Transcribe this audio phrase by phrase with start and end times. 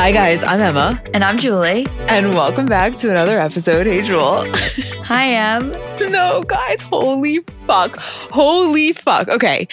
[0.00, 0.42] Hi, guys.
[0.42, 0.98] I'm Emma.
[1.12, 1.86] And I'm Julie.
[2.08, 3.86] And welcome back to another episode.
[3.86, 4.50] Hey, Jewel.
[5.04, 5.74] Hi, Em.
[6.10, 6.80] No, guys.
[6.80, 7.98] Holy fuck.
[7.98, 9.28] Holy fuck.
[9.28, 9.68] Okay.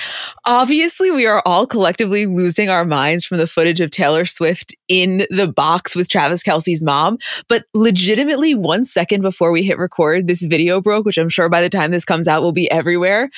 [0.46, 5.26] Obviously, we are all collectively losing our minds from the footage of Taylor Swift in
[5.30, 7.20] the box with Travis Kelce's mom.
[7.48, 11.62] But legitimately, one second before we hit record, this video broke, which I'm sure by
[11.62, 13.30] the time this comes out will be everywhere,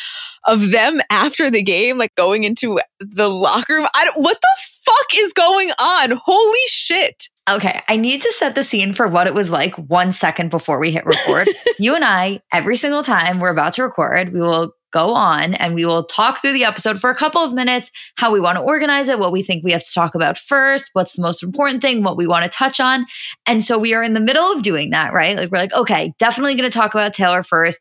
[0.45, 3.87] of them after the game, like going into the locker room.
[3.93, 4.47] I don't, what the
[4.89, 6.19] fuck is going on?
[6.23, 7.29] Holy shit.
[7.49, 10.79] Okay, I need to set the scene for what it was like one second before
[10.79, 11.49] we hit record.
[11.79, 15.75] you and I, every single time we're about to record, we will go on and
[15.75, 18.61] we will talk through the episode for a couple of minutes, how we want to
[18.61, 21.81] organize it, what we think we have to talk about first, what's the most important
[21.81, 23.05] thing, what we want to touch on.
[23.45, 25.37] And so we are in the middle of doing that, right?
[25.37, 27.79] Like we're like, okay, definitely going to talk about Taylor first.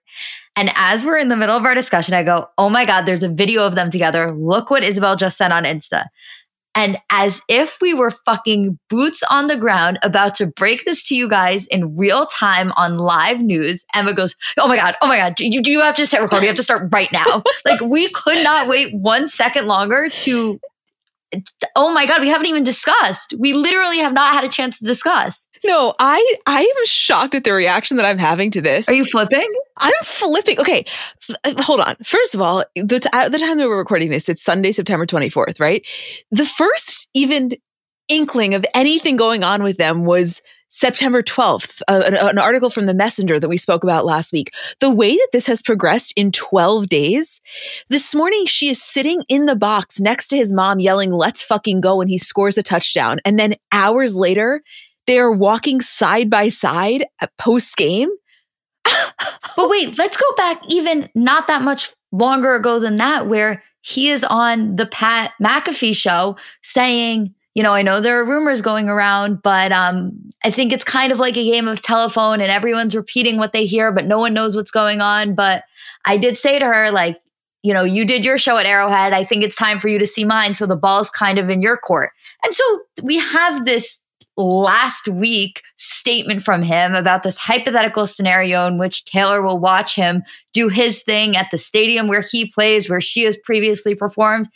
[0.57, 3.23] And as we're in the middle of our discussion, I go, oh my God, there's
[3.23, 4.35] a video of them together.
[4.35, 6.07] Look what Isabel just sent on Insta.
[6.79, 11.17] And as if we were fucking boots on the ground about to break this to
[11.17, 15.17] you guys in real time on live news, Emma goes, Oh my God, oh my
[15.17, 16.45] God, you, you have to start recording.
[16.45, 17.43] You have to start right now.
[17.65, 20.61] like we could not wait one second longer to
[21.77, 23.35] oh my god we haven't even discussed.
[23.39, 25.47] We literally have not had a chance to discuss.
[25.65, 28.89] No i i am shocked at the reaction that i'm having to this.
[28.89, 29.47] Are you flipping?
[29.77, 30.59] I'm flipping.
[30.61, 30.85] Okay
[31.45, 31.97] uh, hold on.
[32.05, 35.07] First of all the t- at the time that we're recording this it's sunday september
[35.07, 35.87] 24th right?
[36.31, 37.53] The first even
[38.09, 42.87] inkling of anything going on with them was September 12th, uh, an, an, article from
[42.87, 44.51] the Messenger that we spoke about last week.
[44.81, 47.41] The way that this has progressed in 12 days,
[47.89, 51.81] this morning she is sitting in the box next to his mom yelling, let's fucking
[51.81, 53.19] go when he scores a touchdown.
[53.25, 54.63] And then hours later,
[55.07, 57.07] they are walking side by side
[57.39, 58.11] post game.
[58.85, 64.11] but wait, let's go back even not that much longer ago than that, where he
[64.11, 68.89] is on the Pat McAfee show saying, you know, I know there are rumors going
[68.89, 70.13] around, but um,
[70.45, 73.67] I think it's kind of like a game of telephone and everyone's repeating what they
[73.67, 75.35] hear, but no one knows what's going on.
[75.35, 75.65] But
[76.05, 77.21] I did say to her, like,
[77.65, 79.13] you know, you did your show at Arrowhead.
[79.13, 80.55] I think it's time for you to see mine.
[80.55, 82.11] So the ball's kind of in your court.
[82.45, 82.63] And so
[83.03, 84.01] we have this
[84.37, 90.23] last week statement from him about this hypothetical scenario in which Taylor will watch him
[90.53, 94.49] do his thing at the stadium where he plays, where she has previously performed.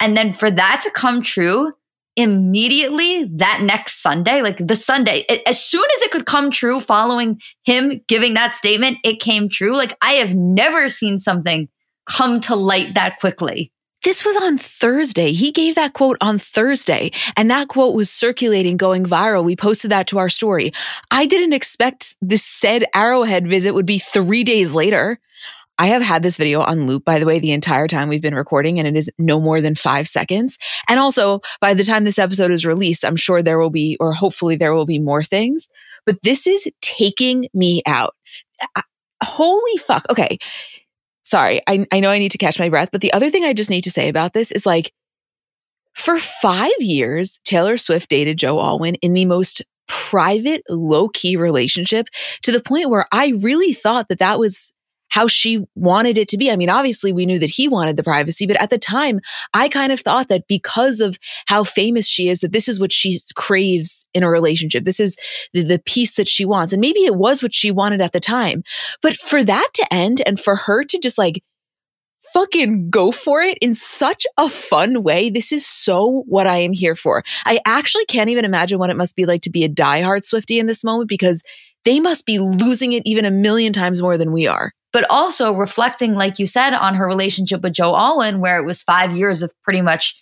[0.00, 1.72] And then for that to come true,
[2.18, 7.40] immediately that next Sunday, like the Sunday, as soon as it could come true following
[7.64, 9.74] him giving that statement, it came true.
[9.74, 11.68] Like I have never seen something
[12.06, 13.72] come to light that quickly.
[14.04, 15.32] This was on Thursday.
[15.32, 19.44] He gave that quote on Thursday, and that quote was circulating, going viral.
[19.44, 20.72] We posted that to our story.
[21.10, 25.18] I didn't expect this said Arrowhead visit would be three days later.
[25.78, 28.34] I have had this video on loop, by the way, the entire time we've been
[28.34, 30.58] recording, and it is no more than five seconds.
[30.88, 34.12] And also, by the time this episode is released, I'm sure there will be, or
[34.12, 35.68] hopefully there will be more things.
[36.04, 38.14] But this is taking me out.
[38.74, 38.82] I,
[39.22, 40.04] holy fuck.
[40.10, 40.38] Okay.
[41.22, 41.60] Sorry.
[41.66, 43.70] I, I know I need to catch my breath, but the other thing I just
[43.70, 44.92] need to say about this is like,
[45.94, 52.06] for five years, Taylor Swift dated Joe Alwyn in the most private, low key relationship
[52.42, 54.72] to the point where I really thought that that was
[55.08, 56.50] how she wanted it to be.
[56.50, 59.20] I mean, obviously we knew that he wanted the privacy, but at the time,
[59.54, 62.92] I kind of thought that because of how famous she is, that this is what
[62.92, 64.84] she craves in a relationship.
[64.84, 65.16] This is
[65.52, 66.72] the, the peace that she wants.
[66.72, 68.62] And maybe it was what she wanted at the time.
[69.02, 71.42] But for that to end and for her to just like
[72.32, 75.30] fucking go for it in such a fun way.
[75.30, 77.22] This is so what I am here for.
[77.44, 80.58] I actually can't even imagine what it must be like to be a diehard Swiftie
[80.58, 81.42] in this moment because
[81.84, 84.72] they must be losing it even a million times more than we are.
[84.92, 88.82] but also reflecting, like you said, on her relationship with Joe Alwyn, where it was
[88.82, 90.16] five years of pretty much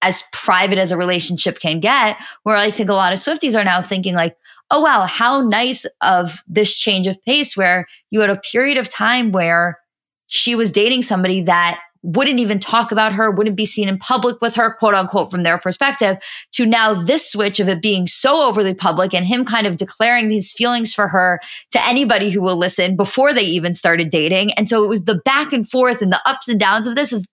[0.00, 3.64] as private as a relationship can get, where I think a lot of Swifties are
[3.64, 4.36] now thinking, like,
[4.70, 8.88] oh, wow, how nice of this change of pace where you had a period of
[8.88, 9.78] time where
[10.26, 14.40] she was dating somebody that wouldn't even talk about her, wouldn't be seen in public
[14.40, 16.16] with her, quote unquote, from their perspective,
[16.52, 20.28] to now this switch of it being so overly public and him kind of declaring
[20.28, 21.40] these feelings for her
[21.70, 24.52] to anybody who will listen before they even started dating.
[24.52, 27.10] And so it was the back and forth and the ups and downs of this
[27.10, 27.26] has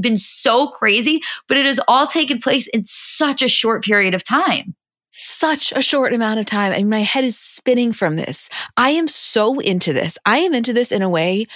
[0.00, 4.22] been so crazy, but it has all taken place in such a short period of
[4.22, 4.74] time
[5.18, 6.72] such a short amount of time.
[6.72, 8.50] I mean, my head is spinning from this.
[8.76, 10.18] I am so into this.
[10.26, 11.46] I am into this in a way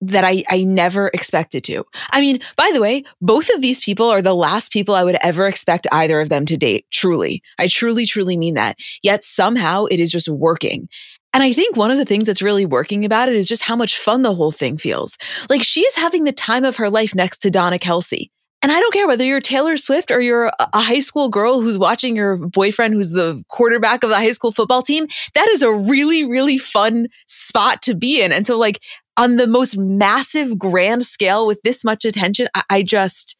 [0.00, 1.84] that I, I never expected to.
[2.10, 5.16] I mean, by the way, both of these people are the last people I would
[5.22, 6.86] ever expect either of them to date.
[6.90, 7.42] Truly.
[7.58, 8.76] I truly, truly mean that.
[9.02, 10.88] Yet somehow it is just working.
[11.32, 13.76] And I think one of the things that's really working about it is just how
[13.76, 15.18] much fun the whole thing feels.
[15.50, 18.30] Like she is having the time of her life next to Donna Kelce.
[18.62, 21.78] And I don't care whether you're Taylor Swift or you're a high school girl who's
[21.78, 25.06] watching your boyfriend who's the quarterback of the high school football team.
[25.34, 28.32] That is a really, really fun spot to be in.
[28.32, 28.80] And so, like,
[29.16, 33.36] on the most massive, grand scale with this much attention, I, I just,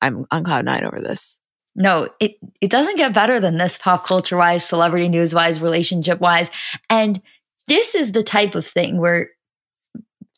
[0.00, 1.38] I'm on cloud nine over this.
[1.74, 6.20] No, it, it doesn't get better than this pop culture wise, celebrity news wise, relationship
[6.20, 6.50] wise.
[6.90, 7.22] And
[7.66, 9.30] this is the type of thing where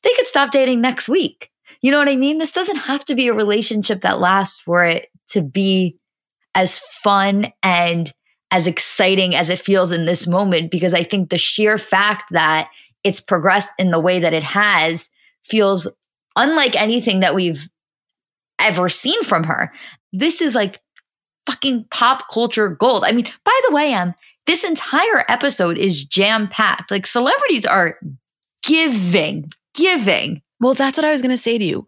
[0.02, 1.50] they could stop dating next week.
[1.82, 2.38] You know what I mean?
[2.38, 5.98] This doesn't have to be a relationship that lasts for it to be
[6.54, 8.12] as fun and
[8.50, 12.70] as exciting as it feels in this moment because I think the sheer fact that
[13.04, 15.10] it's progressed in the way that it has
[15.44, 15.86] feels
[16.36, 17.68] unlike anything that we've
[18.58, 19.72] ever seen from her.
[20.12, 20.80] This is like
[21.46, 23.04] fucking pop culture gold.
[23.04, 24.14] I mean, by the way, um,
[24.46, 26.90] this entire episode is jam packed.
[26.90, 27.98] Like celebrities are
[28.62, 30.42] giving, giving.
[30.60, 31.86] Well, that's what I was going to say to you.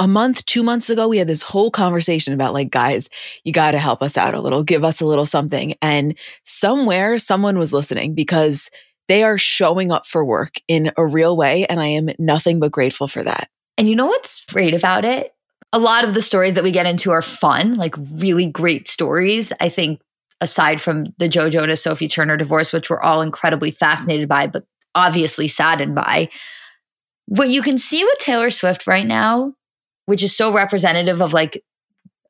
[0.00, 3.08] A month, two months ago, we had this whole conversation about like, guys,
[3.44, 5.74] you got to help us out a little, give us a little something.
[5.80, 8.70] And somewhere someone was listening because
[9.10, 11.66] they are showing up for work in a real way.
[11.66, 13.50] And I am nothing but grateful for that.
[13.76, 15.34] And you know what's great about it?
[15.72, 19.52] A lot of the stories that we get into are fun, like really great stories.
[19.58, 20.00] I think
[20.40, 24.64] aside from the Joe Jonas Sophie Turner divorce, which we're all incredibly fascinated by, but
[24.94, 26.28] obviously saddened by.
[27.26, 29.54] What you can see with Taylor Swift right now,
[30.06, 31.64] which is so representative of like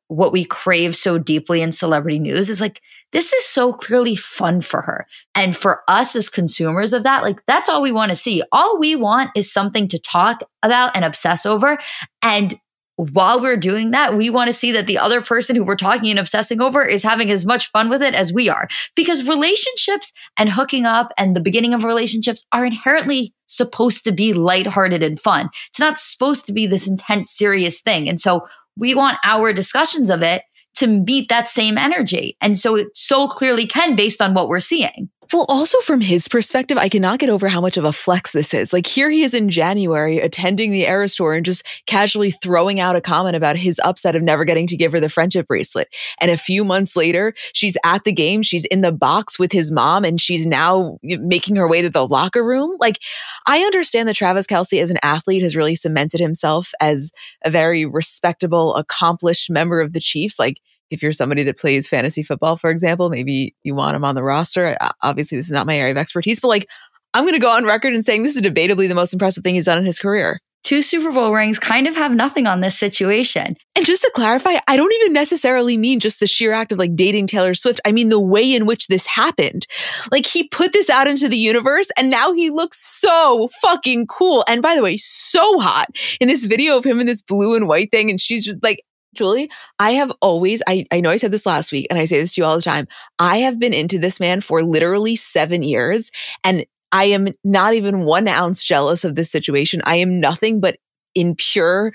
[0.07, 2.81] what we crave so deeply in celebrity news, is like
[3.11, 5.07] this is so clearly fun for her.
[5.35, 8.43] And for us as consumers of that, like that's all we want to see.
[8.51, 11.77] All we want is something to talk about and obsess over.
[12.21, 12.59] And
[12.95, 16.09] while we're doing that, we want to see that the other person who we're talking
[16.11, 18.67] and obsessing over is having as much fun with it as we are.
[18.95, 24.33] Because relationships and hooking up and the beginning of relationships are inherently supposed to be
[24.33, 25.49] lighthearted and fun.
[25.69, 28.07] It's not supposed to be this intense, serious thing.
[28.07, 28.47] And so
[28.77, 30.43] we want our discussions of it
[30.75, 32.37] to meet that same energy.
[32.41, 35.09] And so it so clearly can based on what we're seeing.
[35.33, 38.53] Well, also from his perspective, I cannot get over how much of a flex this
[38.53, 38.73] is.
[38.73, 42.97] Like here he is in January attending the Eras tour and just casually throwing out
[42.97, 45.87] a comment about his upset of never getting to give her the friendship bracelet.
[46.19, 49.71] And a few months later, she's at the game, she's in the box with his
[49.71, 52.75] mom, and she's now making her way to the locker room.
[52.79, 52.99] Like
[53.47, 57.13] I understand that Travis Kelce as an athlete has really cemented himself as
[57.45, 60.37] a very respectable, accomplished member of the Chiefs.
[60.37, 60.57] Like
[60.91, 64.23] if you're somebody that plays fantasy football, for example, maybe you want him on the
[64.23, 64.77] roster.
[65.01, 66.67] Obviously, this is not my area of expertise, but like
[67.13, 69.55] I'm going to go on record and saying this is debatably the most impressive thing
[69.55, 70.39] he's done in his career.
[70.63, 73.57] Two Super Bowl rings kind of have nothing on this situation.
[73.75, 76.95] And just to clarify, I don't even necessarily mean just the sheer act of like
[76.95, 77.81] dating Taylor Swift.
[77.83, 79.65] I mean the way in which this happened.
[80.11, 84.43] Like he put this out into the universe and now he looks so fucking cool.
[84.47, 85.87] And by the way, so hot
[86.19, 88.11] in this video of him in this blue and white thing.
[88.11, 89.49] And she's just like, Julie,
[89.79, 92.35] I have always, I, I know I said this last week and I say this
[92.35, 92.87] to you all the time.
[93.19, 96.11] I have been into this man for literally seven years
[96.43, 99.81] and I am not even one ounce jealous of this situation.
[99.85, 100.77] I am nothing but
[101.15, 101.93] in pure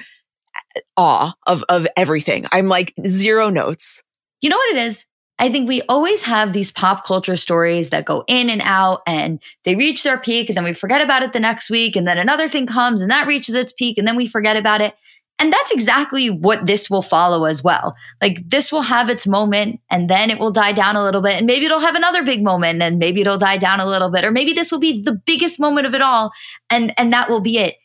[0.55, 2.47] uh, awe of, of everything.
[2.53, 4.03] I'm like zero notes.
[4.41, 5.07] You know what it is?
[5.39, 9.39] I think we always have these pop culture stories that go in and out and
[9.65, 11.95] they reach their peak and then we forget about it the next week.
[11.95, 14.81] And then another thing comes and that reaches its peak and then we forget about
[14.81, 14.95] it.
[15.39, 17.95] And that's exactly what this will follow as well.
[18.23, 21.37] Like this will have its moment and then it will die down a little bit.
[21.37, 24.25] And maybe it'll have another big moment and maybe it'll die down a little bit.
[24.25, 26.33] Or maybe this will be the biggest moment of it all.
[26.71, 27.77] And, and that will be it.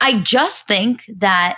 [0.00, 1.56] I just think that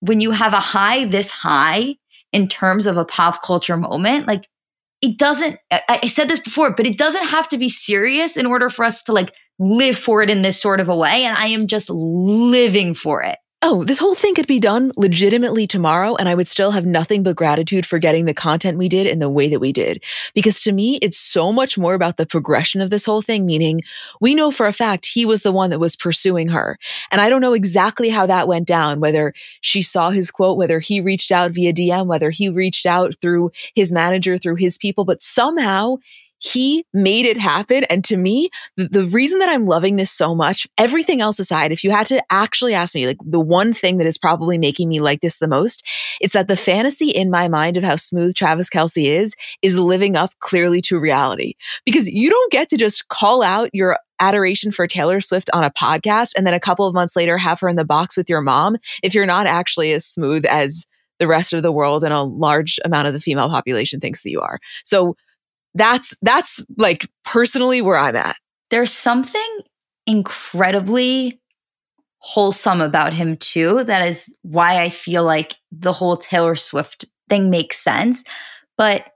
[0.00, 1.96] when you have a high this high
[2.32, 4.48] in terms of a pop culture moment, like
[5.02, 8.46] it doesn't, I, I said this before, but it doesn't have to be serious in
[8.46, 11.24] order for us to like live for it in this sort of a way.
[11.24, 15.68] And I am just living for it oh, this whole thing could be done legitimately
[15.68, 19.06] tomorrow, and I would still have nothing but gratitude for getting the content we did
[19.06, 20.02] in the way that we did.
[20.34, 23.80] Because to me, it's so much more about the progression of this whole thing, meaning
[24.20, 26.76] we know for a fact he was the one that was pursuing her.
[27.12, 30.80] And I don't know exactly how that went down, whether she saw his quote, whether
[30.80, 35.04] he reached out via DM, whether he reached out through his manager, through his people,
[35.04, 35.96] but somehow
[36.42, 37.84] he made it happen.
[37.84, 41.70] And to me, the, the, reason that I'm loving this so much, everything else aside,
[41.70, 44.88] if you had to actually ask me, like the one thing that is probably making
[44.88, 45.86] me like this the most,
[46.20, 50.16] it's that the fantasy in my mind of how smooth Travis Kelce is, is living
[50.16, 51.54] up clearly to reality.
[51.86, 55.70] Because you don't get to just call out your adoration for Taylor Swift on a
[55.70, 58.40] podcast and then a couple of months later have her in the box with your
[58.40, 60.86] mom if you're not actually as smooth as
[61.20, 64.30] the rest of the world and a large amount of the female population thinks that
[64.30, 64.58] you are.
[64.84, 65.14] So
[65.74, 68.36] that's that's like personally where I'm at.
[68.70, 69.58] There's something
[70.06, 71.40] incredibly
[72.18, 73.84] wholesome about him too.
[73.84, 78.22] That is why I feel like the whole Taylor Swift thing makes sense.
[78.78, 79.06] But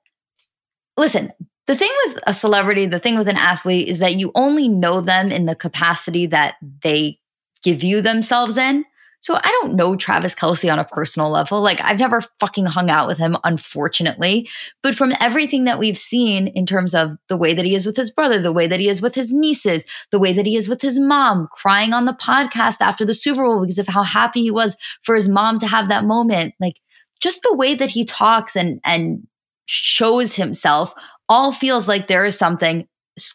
[0.96, 1.32] listen,
[1.66, 5.00] the thing with a celebrity, the thing with an athlete is that you only know
[5.00, 7.18] them in the capacity that they
[7.62, 8.84] give you themselves in.
[9.26, 11.60] So I don't know Travis Kelce on a personal level.
[11.60, 14.48] Like I've never fucking hung out with him, unfortunately.
[14.84, 17.96] But from everything that we've seen in terms of the way that he is with
[17.96, 20.68] his brother, the way that he is with his nieces, the way that he is
[20.68, 24.42] with his mom, crying on the podcast after the Super Bowl because of how happy
[24.42, 26.54] he was for his mom to have that moment.
[26.60, 26.80] Like
[27.20, 29.26] just the way that he talks and and
[29.66, 30.94] shows himself
[31.28, 32.86] all feels like there is something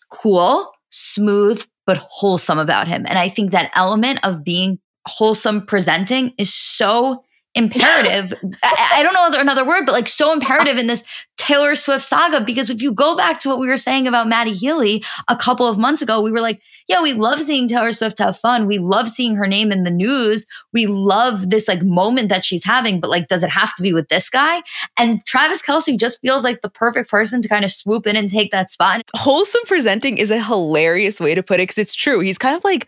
[0.10, 3.06] cool, smooth, but wholesome about him.
[3.06, 8.34] And I think that element of being wholesome presenting is so imperative.
[8.64, 11.04] I, I, don't know another word, but like so imperative in this
[11.38, 12.42] Taylor Swift saga.
[12.42, 15.68] Because if you go back to what we were saying about Matty Healy a couple
[15.68, 18.68] of months ago, we were like, yeah, we love seeing Taylor Swift have fun.
[18.68, 20.46] We love seeing her name in the news.
[20.72, 23.94] We love this like moment that she's having, but like, does it have to be
[23.94, 24.62] with this guy?
[24.98, 28.30] And Travis Kelce just feels like the perfect person to kind of swoop in and
[28.30, 29.02] take that spot.
[29.16, 32.20] Wholesome presenting is a hilarious way to put it because it's true.
[32.20, 32.88] He's kind of like,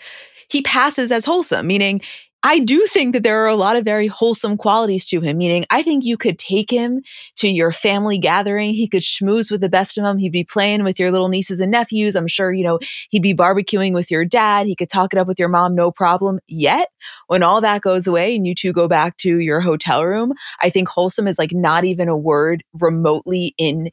[0.53, 2.01] he passes as wholesome, meaning
[2.45, 5.63] I do think that there are a lot of very wholesome qualities to him, meaning
[5.69, 7.01] I think you could take him
[7.37, 8.73] to your family gathering.
[8.73, 10.17] He could schmooze with the best of them.
[10.17, 12.17] He'd be playing with your little nieces and nephews.
[12.17, 12.79] I'm sure, you know,
[13.09, 14.67] he'd be barbecuing with your dad.
[14.67, 16.39] He could talk it up with your mom, no problem.
[16.47, 16.89] Yet,
[17.27, 20.69] when all that goes away and you two go back to your hotel room, I
[20.69, 23.89] think wholesome is like not even a word remotely in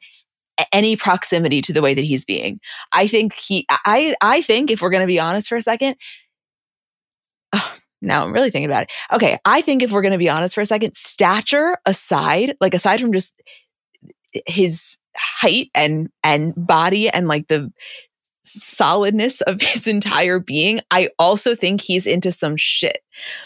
[0.73, 2.59] any proximity to the way that he's being.
[2.91, 5.95] I think he I I think if we're going to be honest for a second,
[7.53, 8.91] oh, now I'm really thinking about it.
[9.11, 12.73] Okay, I think if we're going to be honest for a second, stature aside, like
[12.73, 13.39] aside from just
[14.35, 17.71] eh, his height and and body and like the
[18.43, 22.99] solidness of his entire being, I also think he's into some shit.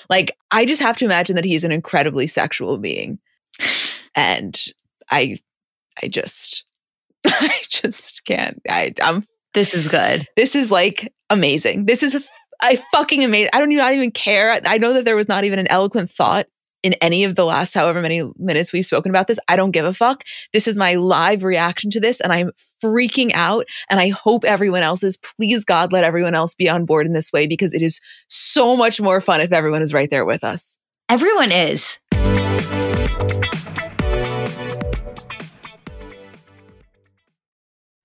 [0.09, 3.19] Like I just have to imagine that he's an incredibly sexual being.
[4.15, 4.59] And
[5.09, 5.39] I
[6.01, 6.63] I just
[7.25, 8.61] I just can't.
[8.69, 10.27] I I'm this is good.
[10.35, 11.85] This is like amazing.
[11.85, 12.27] This is
[12.61, 13.49] I fucking amazing.
[13.53, 14.59] I don't even, not even care.
[14.65, 16.47] I know that there was not even an eloquent thought
[16.85, 19.39] in any of the last however many minutes we've spoken about this.
[19.47, 20.23] I don't give a fuck.
[20.53, 22.51] This is my live reaction to this and I'm
[22.83, 25.17] freaking out and I hope everyone else is.
[25.17, 28.75] Please God, let everyone else be on board in this way because it is so
[28.75, 30.77] much more fun if everyone is right there with us.
[31.09, 31.97] Everyone is.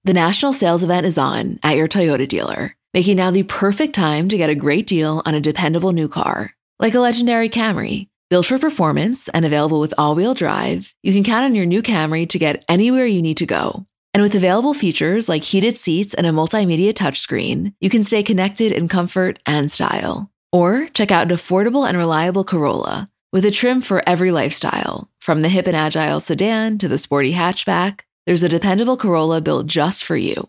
[0.05, 4.29] The national sales event is on at your Toyota dealer making now the perfect time
[4.29, 6.55] to get a great deal on a dependable new car.
[6.79, 8.09] Like a legendary Camry.
[8.31, 11.83] Built for performance and available with all wheel drive, you can count on your new
[11.83, 13.87] Camry to get anywhere you need to go.
[14.15, 18.73] And with available features like heated seats and a multimedia touchscreen, you can stay connected
[18.73, 20.31] in comfort and style.
[20.53, 25.09] Or check out an affordable and reliable Corolla with a trim for every lifestyle.
[25.21, 29.67] From the hip and agile sedan to the sporty hatchback, there's a dependable Corolla built
[29.67, 30.49] just for you.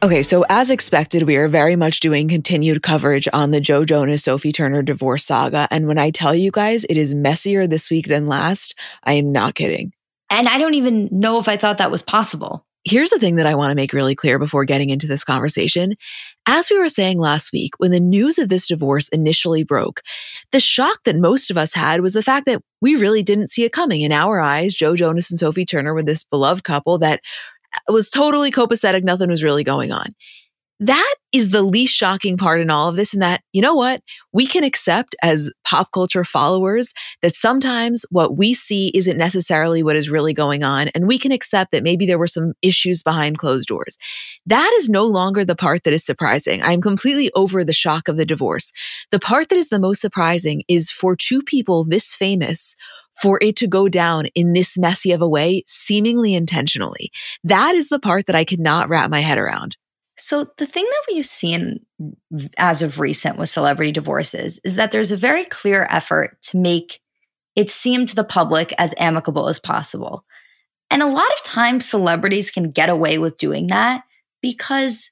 [0.00, 4.22] Okay, so as expected, we are very much doing continued coverage on the Joe Jonas
[4.22, 5.66] Sophie Turner divorce saga.
[5.72, 9.32] And when I tell you guys it is messier this week than last, I am
[9.32, 9.92] not kidding.
[10.30, 12.64] And I don't even know if I thought that was possible.
[12.84, 15.94] Here's the thing that I want to make really clear before getting into this conversation.
[16.46, 20.00] as we were saying last week, when the news of this divorce initially broke,
[20.52, 23.64] the shock that most of us had was the fact that we really didn't see
[23.64, 24.02] it coming.
[24.02, 27.20] In our eyes, Joe Jonas and Sophie Turner were this beloved couple that
[27.74, 29.02] Uh, was totally copacetic.
[29.02, 30.08] Nothing was really going on.
[30.80, 33.12] That is the least shocking part in all of this.
[33.12, 34.00] And that, you know what?
[34.32, 39.96] We can accept as pop culture followers that sometimes what we see isn't necessarily what
[39.96, 40.88] is really going on.
[40.94, 43.96] And we can accept that maybe there were some issues behind closed doors.
[44.46, 46.62] That is no longer the part that is surprising.
[46.62, 48.72] I'm completely over the shock of the divorce.
[49.10, 52.76] The part that is the most surprising is for two people this famous
[53.20, 57.10] for it to go down in this messy of a way, seemingly intentionally.
[57.44, 59.76] That is the part that I could not wrap my head around.
[60.20, 61.78] So, the thing that we've seen
[62.58, 67.00] as of recent with celebrity divorces is that there's a very clear effort to make
[67.54, 70.24] it seem to the public as amicable as possible.
[70.90, 74.02] And a lot of times, celebrities can get away with doing that
[74.42, 75.10] because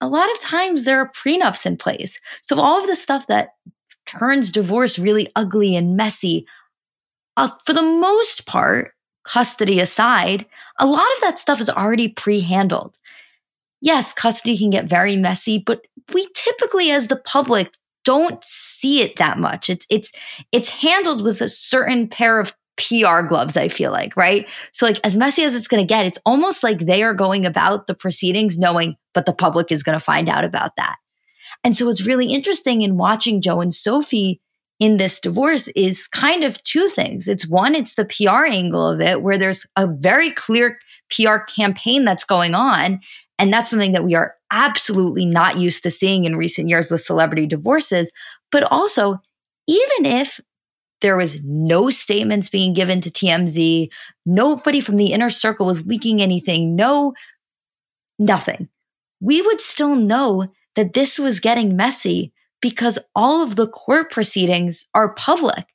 [0.00, 2.18] a lot of times there are prenups in place.
[2.42, 3.50] So, all of the stuff that
[4.06, 6.46] turns divorce really ugly and messy,
[7.40, 8.92] uh, for the most part,
[9.24, 10.46] custody aside,
[10.78, 12.96] a lot of that stuff is already pre handled
[13.80, 19.16] yes, custody can get very messy, but we typically as the public don't see it
[19.16, 19.68] that much.
[19.68, 20.12] It's it's
[20.52, 24.46] it's handled with a certain pair of PR gloves, I feel like, right?
[24.72, 27.44] So like as messy as it's going to get, it's almost like they are going
[27.44, 30.96] about the proceedings knowing but the public is going to find out about that.
[31.64, 34.40] And so it's really interesting in watching Joe and Sophie
[34.80, 37.28] in this divorce is kind of two things.
[37.28, 40.78] It's one, it's the PR angle of it, where there's a very clear
[41.14, 43.00] PR campaign that's going on.
[43.38, 47.02] And that's something that we are absolutely not used to seeing in recent years with
[47.02, 48.10] celebrity divorces.
[48.50, 49.20] But also,
[49.66, 50.40] even if
[51.02, 53.88] there was no statements being given to TMZ,
[54.26, 57.12] nobody from the inner circle was leaking anything, no,
[58.18, 58.68] nothing.
[59.20, 64.86] We would still know that this was getting messy because all of the court proceedings
[64.94, 65.66] are public.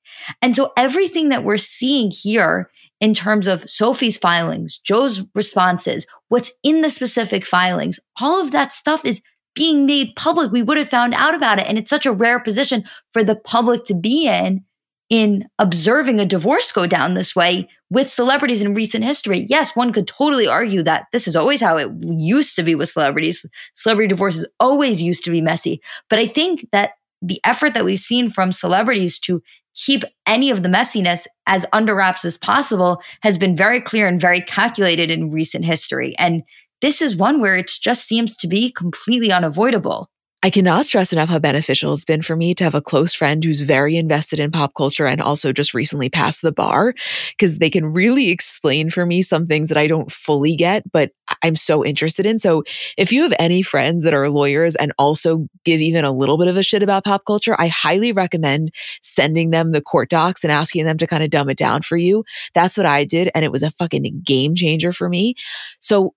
[0.42, 2.70] And so everything that we're seeing here
[3.02, 8.72] in terms of Sophie's filings, Joe's responses, what's in the specific filings, all of that
[8.72, 9.22] stuff is
[9.54, 10.52] being made public.
[10.52, 11.68] We would have found out about it.
[11.68, 14.64] And it's such a rare position for the public to be in,
[15.10, 19.46] in observing a divorce go down this way with celebrities in recent history.
[19.48, 22.90] Yes, one could totally argue that this is always how it used to be with
[22.90, 23.46] celebrities.
[23.76, 25.82] Celebrity divorces always used to be messy.
[26.10, 29.42] But I think that the effort that we've seen from celebrities to
[29.74, 34.22] keep any of the messiness as under wraps as possible has been very clear and
[34.22, 36.16] very calculated in recent history.
[36.18, 36.44] And
[36.82, 40.10] this is one where it just seems to be completely unavoidable.
[40.44, 43.44] I cannot stress enough how beneficial it's been for me to have a close friend
[43.44, 46.94] who's very invested in pop culture and also just recently passed the bar
[47.32, 51.12] because they can really explain for me some things that I don't fully get, but
[51.42, 52.38] I'm so interested in.
[52.38, 52.64] So
[52.96, 56.48] if you have any friends that are lawyers and also give even a little bit
[56.48, 58.70] of a shit about pop culture, I highly recommend
[59.02, 61.98] sending them the court docs and asking them to kind of dumb it down for
[61.98, 62.24] you.
[62.54, 63.32] That's what I did.
[63.34, 65.34] And it was a fucking game changer for me.
[65.80, 66.14] So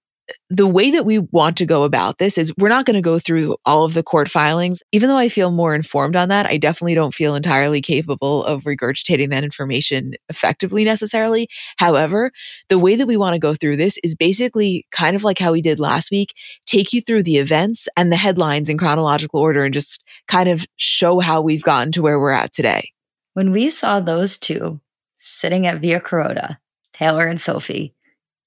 [0.50, 3.18] the way that we want to go about this is we're not going to go
[3.18, 4.82] through all of the court filings.
[4.92, 8.64] Even though I feel more informed on that, I definitely don't feel entirely capable of
[8.64, 11.48] regurgitating that information effectively necessarily.
[11.76, 12.32] However,
[12.68, 15.52] the way that we want to go through this is basically kind of like how
[15.52, 16.34] we did last week,
[16.66, 20.66] take you through the events and the headlines in chronological order and just kind of
[20.76, 22.92] show how we've gotten to where we're at today.
[23.34, 24.80] When we saw those two
[25.18, 26.58] sitting at Via Carota,
[26.92, 27.94] Taylor and Sophie,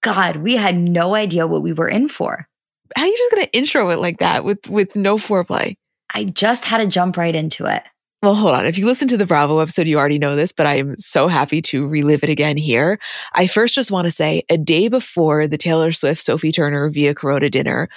[0.01, 2.47] God, we had no idea what we were in for.
[2.95, 5.75] How are you just going to intro it like that with with no foreplay?
[6.13, 7.83] I just had to jump right into it.
[8.21, 8.67] Well, hold on.
[8.67, 11.27] If you listen to the Bravo episode, you already know this, but I am so
[11.27, 12.99] happy to relive it again here.
[13.33, 17.15] I first just want to say a day before the Taylor Swift Sophie Turner via
[17.15, 17.89] Carota dinner,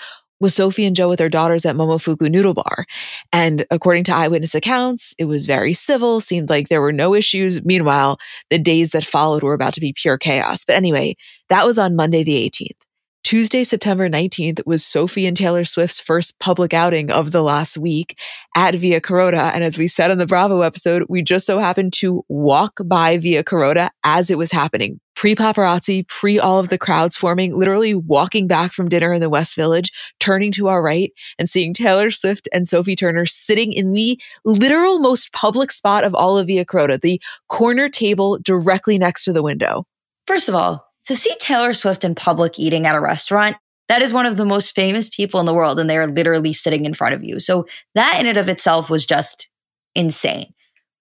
[0.44, 2.85] was Sophie and Joe with their daughters at Momofuku Noodle Bar.
[3.33, 7.64] And according to eyewitness accounts, it was very civil, seemed like there were no issues.
[7.64, 8.18] Meanwhile,
[8.50, 10.66] the days that followed were about to be pure chaos.
[10.66, 11.16] But anyway,
[11.48, 12.84] that was on Monday the 18th.
[13.24, 18.18] Tuesday, September 19th was Sophie and Taylor Swift's first public outing of the last week
[18.54, 19.50] at Via Carota.
[19.54, 23.16] And as we said on the Bravo episode, we just so happened to walk by
[23.16, 25.00] Via Carota as it was happening.
[25.16, 29.30] Pre paparazzi, pre all of the crowds forming, literally walking back from dinner in the
[29.30, 33.92] West Village, turning to our right and seeing Taylor Swift and Sophie Turner sitting in
[33.92, 39.24] the literal most public spot of all of Via Carota, the corner table directly next
[39.24, 39.87] to the window.
[40.26, 43.56] First of all, to see Taylor Swift in public eating at a restaurant,
[43.88, 46.52] that is one of the most famous people in the world, and they are literally
[46.52, 47.38] sitting in front of you.
[47.40, 49.48] So that in and of itself was just
[49.94, 50.54] insane.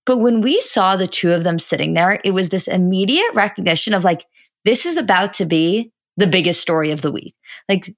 [0.05, 3.93] But when we saw the two of them sitting there, it was this immediate recognition
[3.93, 4.25] of like,
[4.65, 7.35] this is about to be the biggest story of the week.
[7.69, 7.95] Like,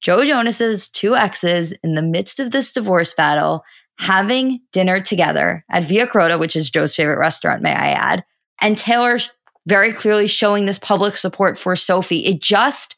[0.00, 3.64] Joe Jonas's two exes in the midst of this divorce battle
[3.98, 8.24] having dinner together at Via Carota, which is Joe's favorite restaurant, may I add,
[8.60, 9.18] and Taylor
[9.68, 12.24] very clearly showing this public support for Sophie.
[12.24, 12.96] It just,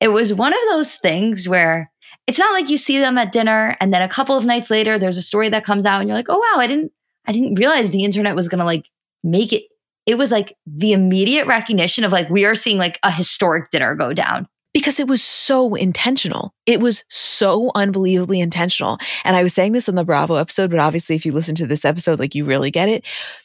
[0.00, 1.90] it was one of those things where
[2.26, 4.98] it's not like you see them at dinner and then a couple of nights later
[4.98, 6.92] there's a story that comes out and you're like, oh wow, I didn't,
[7.26, 8.90] I didn't realize the internet was gonna like
[9.22, 9.62] make it.
[10.04, 13.94] It was like the immediate recognition of like we are seeing like a historic dinner
[13.94, 16.54] go down because it was so intentional.
[16.66, 18.98] It was so unbelievably intentional.
[19.24, 21.66] And I was saying this in the Bravo episode, but obviously, if you listen to
[21.66, 23.04] this episode, like you really get it.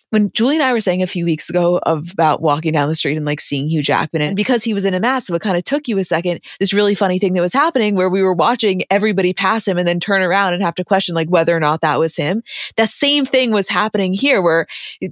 [0.10, 3.18] When Julie and I were saying a few weeks ago about walking down the street
[3.18, 5.58] and like seeing Hugh Jackman, and because he was in a mask, so it kind
[5.58, 8.34] of took you a second, this really funny thing that was happening where we were
[8.34, 11.60] watching everybody pass him and then turn around and have to question like whether or
[11.60, 12.42] not that was him.
[12.78, 14.66] That same thing was happening here where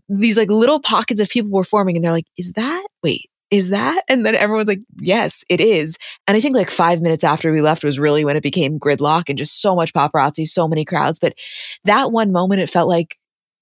[0.07, 3.69] these like little pockets of people were forming and they're like, is that, wait, is
[3.69, 4.03] that?
[4.09, 5.97] And then everyone's like, yes, it is.
[6.27, 9.29] And I think like five minutes after we left was really when it became gridlock
[9.29, 11.19] and just so much paparazzi, so many crowds.
[11.19, 11.37] But
[11.83, 13.17] that one moment, it felt like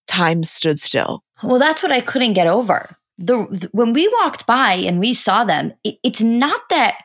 [0.08, 1.24] time stood still.
[1.44, 2.96] Well, that's what I couldn't get over.
[3.18, 6.98] The, the when we walked by and we saw them, it, it's not that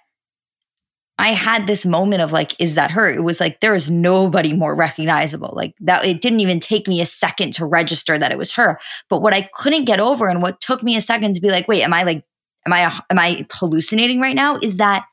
[1.19, 3.11] I had this moment of like, is that her?
[3.11, 5.53] It was like there is nobody more recognizable.
[5.55, 8.79] Like that, it didn't even take me a second to register that it was her.
[9.11, 11.67] But what I couldn't get over and what took me a second to be like,
[11.67, 12.25] wait, am I like
[12.69, 14.59] am I am I hallucinating right now?
[14.63, 15.05] Is that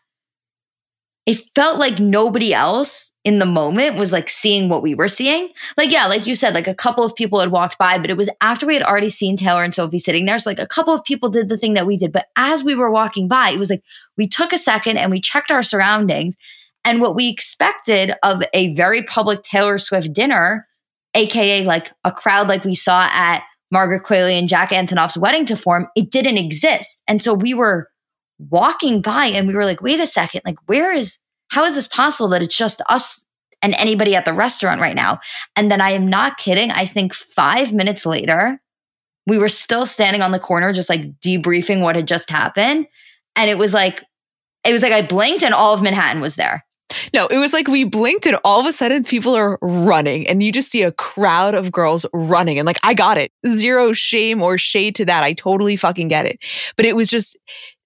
[1.25, 5.49] it felt like nobody else in the moment was like seeing what we were seeing.
[5.77, 8.17] Like, yeah, like you said, like a couple of people had walked by, but it
[8.17, 10.37] was after we had already seen Taylor and Sophie sitting there.
[10.37, 12.11] So, like, a couple of people did the thing that we did.
[12.11, 13.81] But as we were walking by, it was like
[14.15, 16.35] we took a second and we checked our surroundings.
[16.83, 20.67] And what we expected of a very public Taylor Swift dinner,
[21.15, 25.56] AKA like a crowd like we saw at Margaret Qualley and Jack Antonoff's wedding to
[25.56, 27.01] form, it didn't exist.
[27.08, 27.89] And so we were
[28.49, 31.17] walking by and we were like, wait a second, like, where is,
[31.49, 33.25] how is this possible that it's just us
[33.62, 35.19] and anybody at the restaurant right now?
[35.56, 36.71] And then I am not kidding.
[36.71, 38.60] I think five minutes later,
[39.28, 42.86] we were still standing on the corner, just like debriefing what had just happened.
[43.36, 44.04] And it was like,
[44.63, 46.63] it was like I blinked and all of Manhattan was there.
[47.13, 50.41] No, it was like we blinked and all of a sudden people are running and
[50.41, 53.31] you just see a crowd of girls running and like, I got it.
[53.47, 55.23] Zero shame or shade to that.
[55.23, 56.39] I totally fucking get it.
[56.75, 57.37] But it was just,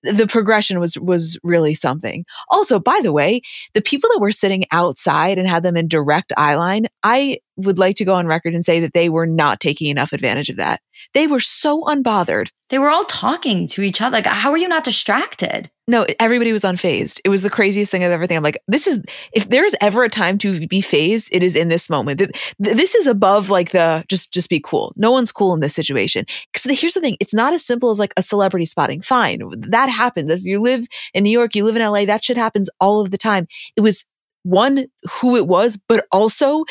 [0.04, 2.24] the progression was was really something.
[2.52, 3.42] Also, by the way,
[3.74, 7.80] the people that were sitting outside and had them in direct eye line, I would
[7.80, 10.58] like to go on record and say that they were not taking enough advantage of
[10.58, 10.82] that.
[11.14, 12.50] They were so unbothered.
[12.70, 14.18] They were all talking to each other.
[14.18, 15.72] Like, how are you not distracted?
[15.88, 17.20] No, everybody was unfazed.
[17.24, 18.38] It was the craziest thing I've ever seen.
[18.38, 19.02] I'm like, this is,
[19.34, 22.22] if there's ever a time to be fazed, it is in this moment.
[22.60, 24.94] This is above like the just, just be cool.
[24.98, 26.26] No one's cool in this situation.
[26.54, 29.02] Because here's the thing it's not as simple as like a celebrity spotting.
[29.02, 29.42] Fine.
[29.58, 30.30] That happens.
[30.30, 33.10] If you live in New York, you live in LA, that shit happens all of
[33.10, 33.48] the time.
[33.76, 34.06] It was
[34.44, 34.86] one,
[35.22, 36.66] who it was, but also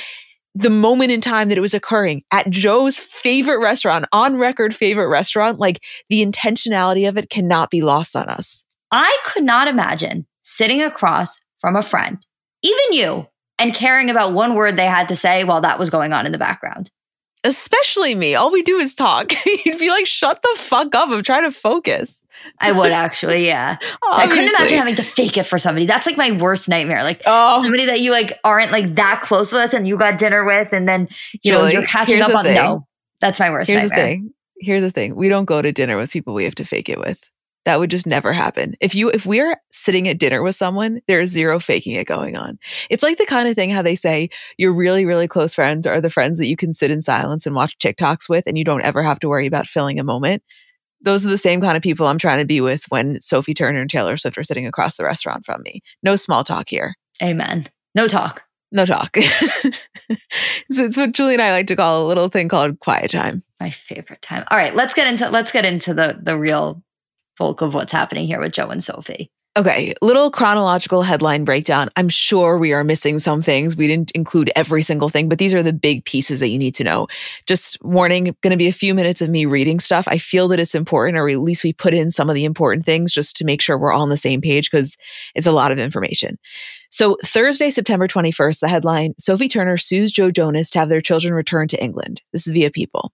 [0.54, 5.08] the moment in time that it was occurring at Joe's favorite restaurant, on record favorite
[5.08, 8.64] restaurant, like the intentionality of it cannot be lost on us.
[8.90, 12.18] I could not imagine sitting across from a friend,
[12.62, 13.26] even you,
[13.58, 16.32] and caring about one word they had to say while that was going on in
[16.32, 16.90] the background.
[17.44, 18.34] Especially me.
[18.34, 19.32] All we do is talk.
[19.64, 21.08] You'd be like, shut the fuck up.
[21.08, 22.20] I'm trying to focus.
[22.60, 23.78] I would actually, yeah.
[24.02, 25.86] I couldn't imagine having to fake it for somebody.
[25.86, 27.02] That's like my worst nightmare.
[27.02, 27.62] Like oh.
[27.62, 30.88] somebody that you like aren't like that close with and you got dinner with and
[30.88, 31.08] then
[31.42, 32.54] you Julie, know you're catching up on thing.
[32.54, 32.86] no.
[33.20, 33.98] That's my worst here's nightmare.
[33.98, 34.34] the thing.
[34.60, 35.14] Here's the thing.
[35.14, 37.30] We don't go to dinner with people we have to fake it with.
[37.64, 38.76] That would just never happen.
[38.80, 42.34] If you if we're sitting at dinner with someone, there is zero faking it going
[42.34, 42.58] on.
[42.88, 46.00] It's like the kind of thing how they say your really really close friends are
[46.00, 48.82] the friends that you can sit in silence and watch TikToks with and you don't
[48.82, 50.42] ever have to worry about filling a moment.
[51.00, 53.80] Those are the same kind of people I'm trying to be with when Sophie Turner
[53.80, 55.80] and Taylor Swift are sitting across the restaurant from me.
[56.02, 56.94] No small talk here.
[57.22, 57.66] Amen.
[57.94, 58.42] No talk.
[58.70, 59.16] No talk.
[59.16, 63.42] so it's what Julie and I like to call a little thing called quiet time.
[63.60, 64.44] My favorite time.
[64.50, 66.82] All right, let's get into let's get into the the real
[67.38, 69.30] bulk of what's happening here with Joe and Sophie.
[69.58, 71.88] Okay, little chronological headline breakdown.
[71.96, 73.76] I'm sure we are missing some things.
[73.76, 76.76] We didn't include every single thing, but these are the big pieces that you need
[76.76, 77.08] to know.
[77.44, 80.06] Just warning, going to be a few minutes of me reading stuff.
[80.06, 82.86] I feel that it's important, or at least we put in some of the important
[82.86, 84.96] things just to make sure we're all on the same page because
[85.34, 86.38] it's a lot of information.
[86.90, 91.34] So, Thursday, September 21st, the headline Sophie Turner sues Joe Jonas to have their children
[91.34, 92.22] returned to England.
[92.32, 93.10] This is via People.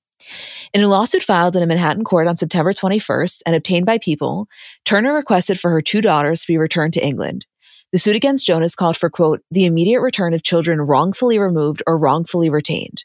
[0.72, 4.48] In a lawsuit filed in a Manhattan court on September 21st and obtained by People,
[4.84, 7.46] Turner requested for her two daughters to be returned to England.
[7.92, 11.96] The suit against Jonas called for, quote, the immediate return of children wrongfully removed or
[11.96, 13.04] wrongfully retained.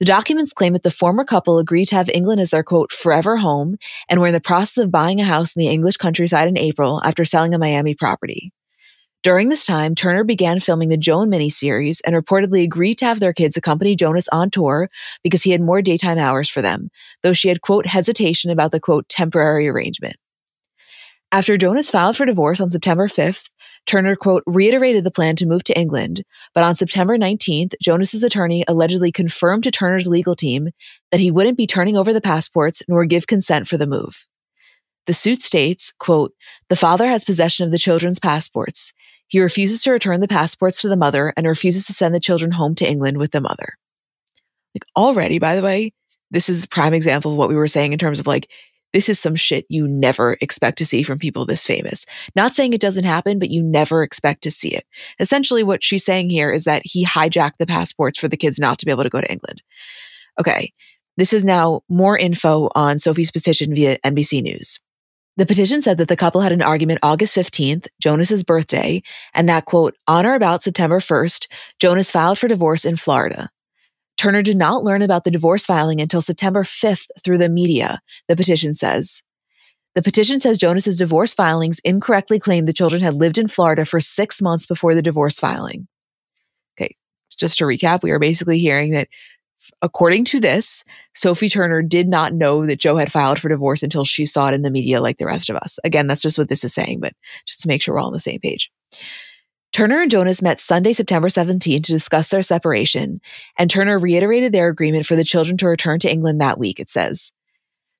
[0.00, 3.38] The documents claim that the former couple agreed to have England as their, quote, forever
[3.38, 3.76] home
[4.08, 7.00] and were in the process of buying a house in the English countryside in April
[7.04, 8.52] after selling a Miami property.
[9.22, 13.32] During this time, Turner began filming the Joan miniseries and reportedly agreed to have their
[13.32, 14.88] kids accompany Jonas on tour
[15.22, 16.88] because he had more daytime hours for them,
[17.22, 20.16] though she had, quote, hesitation about the, quote, temporary arrangement.
[21.30, 23.50] After Jonas filed for divorce on September 5th,
[23.86, 28.64] Turner, quote, reiterated the plan to move to England, but on September 19th, Jonas's attorney
[28.66, 30.70] allegedly confirmed to Turner's legal team
[31.12, 34.26] that he wouldn't be turning over the passports nor give consent for the move.
[35.06, 36.32] The suit states, quote,
[36.68, 38.92] the father has possession of the children's passports.
[39.32, 42.52] He refuses to return the passports to the mother and refuses to send the children
[42.52, 43.78] home to England with the mother.
[44.74, 45.94] Like already, by the way,
[46.30, 48.50] this is a prime example of what we were saying in terms of like,
[48.92, 52.04] this is some shit you never expect to see from people this famous.
[52.36, 54.84] Not saying it doesn't happen, but you never expect to see it.
[55.18, 58.78] Essentially, what she's saying here is that he hijacked the passports for the kids not
[58.80, 59.62] to be able to go to England.
[60.38, 60.74] Okay.
[61.16, 64.78] This is now more info on Sophie's petition via NBC News.
[65.38, 69.64] The petition said that the couple had an argument August 15th, Jonas's birthday, and that
[69.64, 71.46] quote, on or about September 1st,
[71.80, 73.48] Jonas filed for divorce in Florida.
[74.18, 78.36] Turner did not learn about the divorce filing until September 5th through the media, the
[78.36, 79.22] petition says.
[79.94, 84.00] The petition says Jonas's divorce filings incorrectly claimed the children had lived in Florida for
[84.00, 85.88] six months before the divorce filing.
[86.76, 86.94] Okay,
[87.38, 89.08] just to recap, we are basically hearing that
[89.80, 94.04] according to this, Sophie Turner did not know that Joe had filed for divorce until
[94.04, 95.78] she saw it in the media like the rest of us.
[95.84, 97.12] Again, that's just what this is saying, but
[97.46, 98.70] just to make sure we're all on the same page.
[99.72, 103.20] Turner and Jonas met Sunday, September 17 to discuss their separation,
[103.58, 106.90] and Turner reiterated their agreement for the children to return to England that week, it
[106.90, 107.32] says.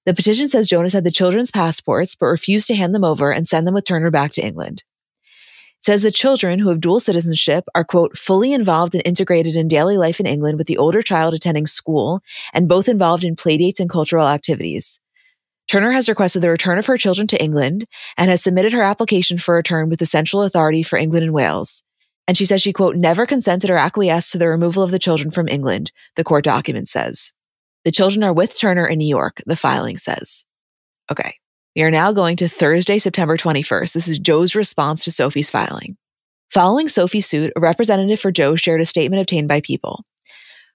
[0.05, 3.47] The petition says Jonas had the children's passports but refused to hand them over and
[3.47, 4.83] send them with Turner back to England
[5.83, 9.97] says the children who have dual citizenship are, quote, fully involved and integrated in daily
[9.97, 12.21] life in England with the older child attending school
[12.53, 15.01] and both involved in playdates and cultural activities.
[15.69, 19.39] Turner has requested the return of her children to England and has submitted her application
[19.39, 21.83] for return with the Central Authority for England and Wales.
[22.29, 25.31] And she says she, quote, never consented or acquiesced to the removal of the children
[25.31, 27.33] from England, the court document says.
[27.85, 30.47] The children are with Turner in New York, the filing says.
[31.11, 31.35] Okay.
[31.75, 33.95] We are now going to Thursday, September 21st.
[33.95, 35.97] This is Joe's response to Sophie's filing.
[36.51, 40.05] Following Sophie's suit, a representative for Joe shared a statement obtained by People.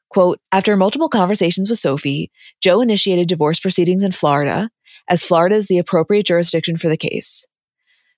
[0.10, 2.32] Quote, after multiple conversations with Sophie,
[2.64, 4.72] Joe initiated divorce proceedings in Florida,
[5.08, 7.46] as Florida is the appropriate jurisdiction for the case.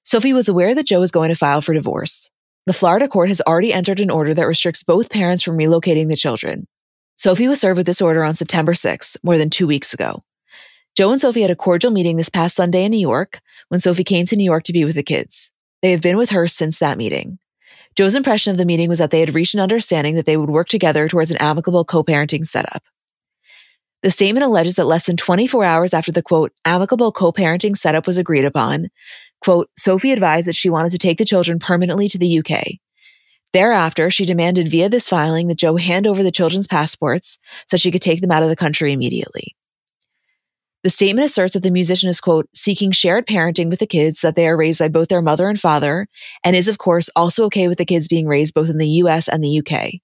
[0.04, 2.30] Sophie was aware that Joe was going to file for divorce.
[2.66, 6.16] The Florida court has already entered an order that restricts both parents from relocating the
[6.16, 6.66] children.
[7.18, 10.24] Sophie was served with this order on September 6, more than two weeks ago.
[11.00, 14.04] Joe and Sophie had a cordial meeting this past Sunday in New York when Sophie
[14.04, 15.50] came to New York to be with the kids.
[15.82, 17.40] They have been with her since that meeting.
[17.96, 20.50] Joe's impression of the meeting was that they had reached an understanding that they would
[20.50, 22.84] work together towards an amicable co parenting setup.
[24.04, 28.06] The statement alleges that less than 24 hours after the quote, amicable co parenting setup
[28.06, 28.90] was agreed upon,
[29.42, 32.74] quote, Sophie advised that she wanted to take the children permanently to the UK.
[33.54, 37.90] Thereafter, she demanded via this filing that Joe hand over the children's passports so she
[37.90, 39.56] could take them out of the country immediately.
[40.82, 44.36] The statement asserts that the musician is, quote, seeking shared parenting with the kids that
[44.36, 46.08] they are raised by both their mother and father,
[46.42, 49.28] and is, of course, also okay with the kids being raised both in the US
[49.28, 49.96] and the UK,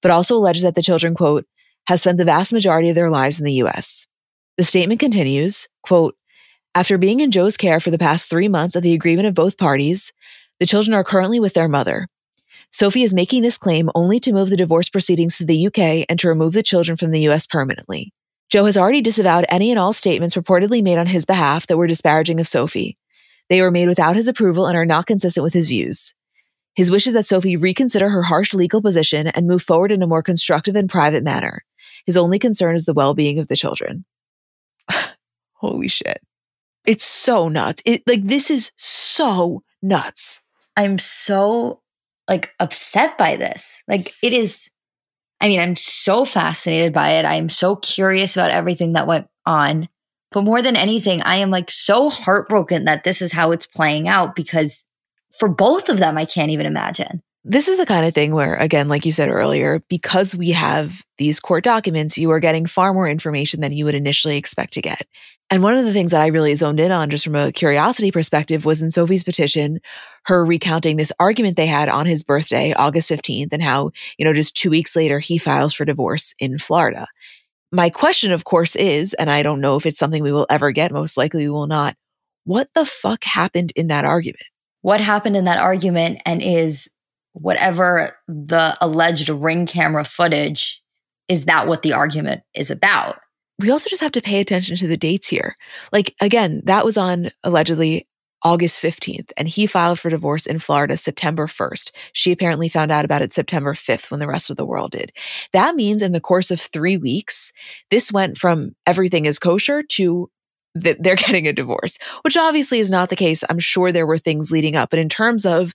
[0.00, 1.44] but also alleges that the children, quote,
[1.86, 4.06] have spent the vast majority of their lives in the US.
[4.56, 6.16] The statement continues, quote,
[6.74, 9.58] after being in Joe's care for the past three months at the agreement of both
[9.58, 10.12] parties,
[10.60, 12.08] the children are currently with their mother.
[12.72, 16.18] Sophie is making this claim only to move the divorce proceedings to the UK and
[16.18, 18.12] to remove the children from the US permanently.
[18.48, 21.86] Joe has already disavowed any and all statements reportedly made on his behalf that were
[21.86, 22.96] disparaging of Sophie.
[23.48, 26.14] They were made without his approval and are not consistent with his views.
[26.74, 30.06] His wish is that Sophie reconsider her harsh legal position and move forward in a
[30.06, 31.64] more constructive and private manner.
[32.04, 34.04] His only concern is the well being of the children.
[35.54, 36.20] Holy shit.
[36.84, 37.82] It's so nuts.
[37.84, 40.40] It like this is so nuts.
[40.76, 41.80] I'm so
[42.28, 43.82] like upset by this.
[43.88, 44.68] Like it is
[45.40, 47.24] I mean, I'm so fascinated by it.
[47.24, 49.88] I'm so curious about everything that went on.
[50.32, 54.08] But more than anything, I am like so heartbroken that this is how it's playing
[54.08, 54.84] out because
[55.38, 57.22] for both of them, I can't even imagine.
[57.48, 61.04] This is the kind of thing where, again, like you said earlier, because we have
[61.16, 64.82] these court documents, you are getting far more information than you would initially expect to
[64.82, 65.06] get.
[65.48, 68.10] And one of the things that I really zoned in on just from a curiosity
[68.10, 69.78] perspective was in Sophie's petition,
[70.24, 74.32] her recounting this argument they had on his birthday, August 15th, and how, you know,
[74.32, 77.06] just two weeks later, he files for divorce in Florida.
[77.70, 80.72] My question, of course, is, and I don't know if it's something we will ever
[80.72, 81.94] get, most likely we will not.
[82.42, 84.42] What the fuck happened in that argument?
[84.82, 86.88] What happened in that argument and is
[87.36, 90.82] whatever the alleged ring camera footage,
[91.28, 93.16] is that what the argument is about?
[93.58, 95.54] we also just have to pay attention to the dates here.
[95.92, 98.06] Like, again, that was on allegedly
[98.42, 101.90] August 15th, and he filed for divorce in Florida September 1st.
[102.12, 105.10] She apparently found out about it September 5th when the rest of the world did.
[105.52, 107.52] That means in the course of three weeks,
[107.90, 110.30] this went from everything is kosher to
[110.74, 113.42] that they're getting a divorce, which obviously is not the case.
[113.48, 115.72] I'm sure there were things leading up, but in terms of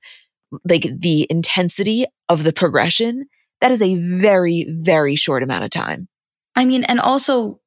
[0.67, 3.27] like the intensity of the progression,
[3.61, 6.07] that is a very, very short amount of time.
[6.55, 7.59] I mean, and also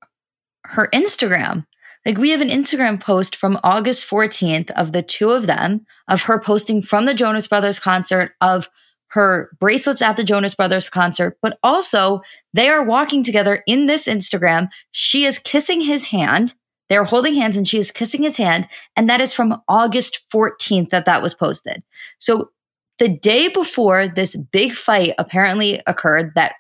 [0.64, 1.66] her Instagram.
[2.04, 6.22] Like we have an Instagram post from August 14th of the two of them, of
[6.22, 8.68] her posting from the Jonas Brothers concert, of
[9.08, 12.20] her bracelets at the Jonas Brothers concert, but also
[12.52, 14.68] they are walking together in this Instagram.
[14.90, 16.54] She is kissing his hand.
[16.88, 18.68] They're holding hands and she is kissing his hand.
[18.96, 21.82] And that is from August 14th that that was posted.
[22.18, 22.50] So
[22.98, 26.54] the day before this big fight apparently occurred that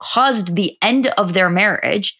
[0.00, 2.18] caused the end of their marriage,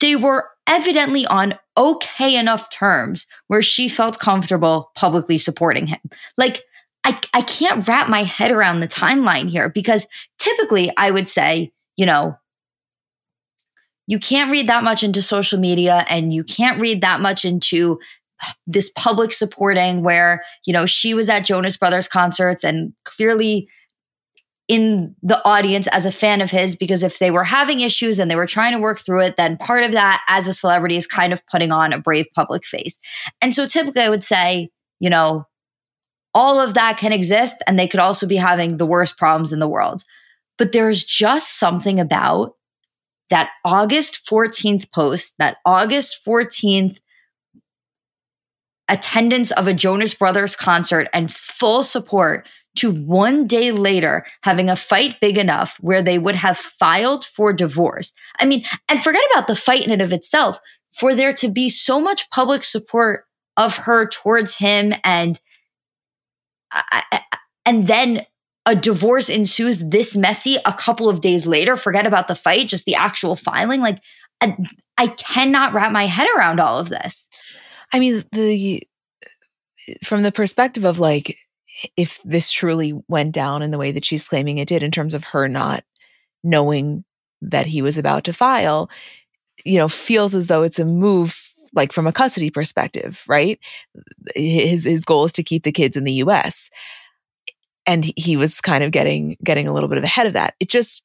[0.00, 6.00] they were evidently on okay enough terms where she felt comfortable publicly supporting him.
[6.36, 6.62] Like,
[7.04, 10.06] I, I can't wrap my head around the timeline here because
[10.38, 12.36] typically I would say, you know,
[14.06, 18.00] you can't read that much into social media and you can't read that much into
[18.66, 23.68] this public supporting where, you know, she was at Jonas Brothers concerts and clearly
[24.68, 28.30] in the audience as a fan of his because if they were having issues and
[28.30, 31.06] they were trying to work through it, then part of that as a celebrity is
[31.06, 32.98] kind of putting on a brave public face.
[33.40, 34.68] And so typically I would say,
[35.00, 35.46] you know,
[36.34, 39.58] all of that can exist and they could also be having the worst problems in
[39.58, 40.04] the world.
[40.58, 42.54] But there's just something about
[43.30, 46.98] that August 14th post, that August 14th
[48.88, 52.46] attendance of a Jonas Brothers concert and full support
[52.76, 57.52] to one day later having a fight big enough where they would have filed for
[57.52, 58.12] divorce.
[58.38, 60.58] I mean, and forget about the fight in and of itself,
[60.92, 63.24] for there to be so much public support
[63.56, 65.40] of her towards him and
[67.66, 68.24] and then
[68.66, 72.84] a divorce ensues this messy a couple of days later forget about the fight just
[72.84, 74.00] the actual filing like
[74.40, 74.56] I,
[74.96, 77.28] I cannot wrap my head around all of this
[77.92, 78.82] I mean, the
[80.02, 81.36] from the perspective of like
[81.96, 85.14] if this truly went down in the way that she's claiming it did in terms
[85.14, 85.84] of her not
[86.42, 87.04] knowing
[87.40, 88.90] that he was about to file,
[89.64, 93.58] you know, feels as though it's a move like from a custody perspective, right?
[94.34, 96.70] His his goal is to keep the kids in the US.
[97.86, 100.54] And he was kind of getting getting a little bit of ahead of that.
[100.60, 101.02] It just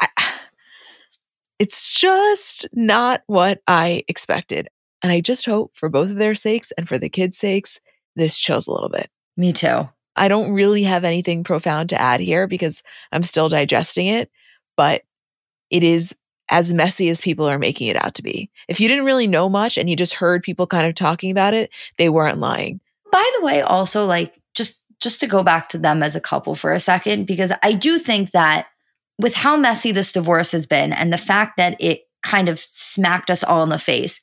[0.00, 0.08] I,
[1.58, 4.68] it's just not what I expected.
[5.02, 7.80] And I just hope for both of their sakes and for the kids' sakes,
[8.16, 9.08] this chills a little bit.
[9.36, 9.88] Me too.
[10.16, 12.82] I don't really have anything profound to add here because
[13.12, 14.30] I'm still digesting it,
[14.76, 15.02] but
[15.70, 16.14] it is
[16.50, 18.50] as messy as people are making it out to be.
[18.68, 21.54] If you didn't really know much and you just heard people kind of talking about
[21.54, 22.80] it, they weren't lying.
[23.12, 26.56] By the way, also like just just to go back to them as a couple
[26.56, 28.66] for a second because I do think that
[29.18, 33.30] with how messy this divorce has been and the fact that it kind of smacked
[33.30, 34.20] us all in the face,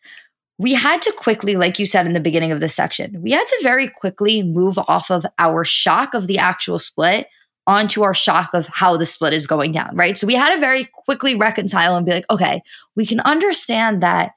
[0.57, 3.45] we had to quickly, like you said in the beginning of this section, we had
[3.45, 7.27] to very quickly move off of our shock of the actual split
[7.67, 10.17] onto our shock of how the split is going down, right?
[10.17, 12.61] So we had to very quickly reconcile and be like, okay,
[12.95, 14.31] we can understand that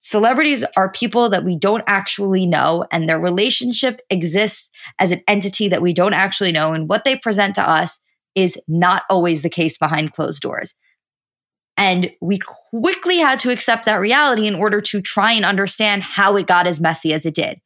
[0.00, 5.68] celebrities are people that we don't actually know and their relationship exists as an entity
[5.68, 6.72] that we don't actually know.
[6.72, 8.00] And what they present to us
[8.34, 10.74] is not always the case behind closed doors.
[11.78, 16.36] And we quickly had to accept that reality in order to try and understand how
[16.36, 17.60] it got as messy as it did.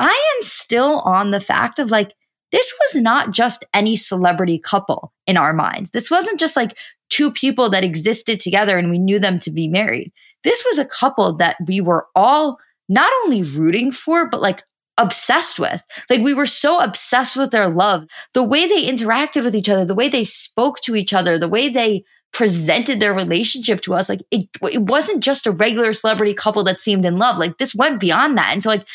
[0.00, 2.12] I am still on the fact of like,
[2.50, 5.92] this was not just any celebrity couple in our minds.
[5.92, 6.76] This wasn't just like
[7.08, 10.12] two people that existed together and we knew them to be married.
[10.42, 14.64] This was a couple that we were all not only rooting for, but like
[14.98, 15.82] obsessed with.
[16.10, 19.84] Like we were so obsessed with their love, the way they interacted with each other,
[19.84, 24.08] the way they spoke to each other, the way they presented their relationship to us
[24.08, 27.74] like it, it wasn't just a regular celebrity couple that seemed in love like this
[27.74, 28.52] went beyond that.
[28.52, 28.86] And so like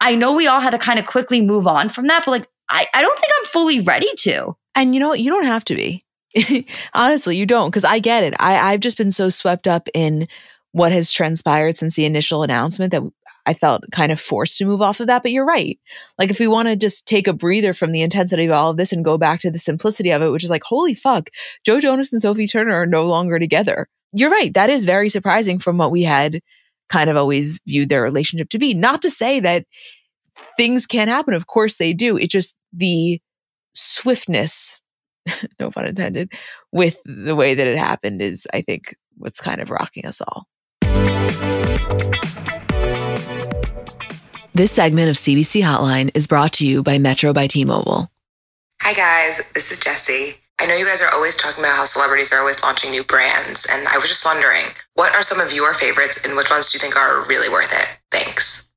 [0.00, 2.48] i know we all had to kind of quickly move on from that but like
[2.68, 4.56] i, I don't think i'm fully ready to.
[4.74, 5.20] And you know what?
[5.20, 6.02] You don't have to be.
[6.94, 8.34] Honestly you don't because i get it.
[8.38, 10.26] I, i've just been so swept up in
[10.72, 13.02] what has transpired since the initial announcement that
[13.46, 15.22] I felt kind of forced to move off of that.
[15.22, 15.78] But you're right.
[16.18, 18.76] Like, if we want to just take a breather from the intensity of all of
[18.76, 21.30] this and go back to the simplicity of it, which is like, holy fuck,
[21.64, 23.88] Joe Jonas and Sophie Turner are no longer together.
[24.12, 24.52] You're right.
[24.54, 26.40] That is very surprising from what we had
[26.88, 28.74] kind of always viewed their relationship to be.
[28.74, 29.64] Not to say that
[30.56, 31.34] things can't happen.
[31.34, 32.16] Of course they do.
[32.16, 33.20] It just the
[33.74, 34.80] swiftness,
[35.60, 36.32] no pun intended,
[36.70, 40.46] with the way that it happened is, I think, what's kind of rocking us all.
[44.54, 48.10] This segment of CBC Hotline is brought to you by Metro by T Mobile.
[48.82, 49.40] Hi, guys.
[49.54, 50.34] This is Jesse.
[50.60, 53.66] I know you guys are always talking about how celebrities are always launching new brands,
[53.72, 56.76] and I was just wondering what are some of your favorites and which ones do
[56.76, 57.88] you think are really worth it?
[58.10, 58.68] Thanks.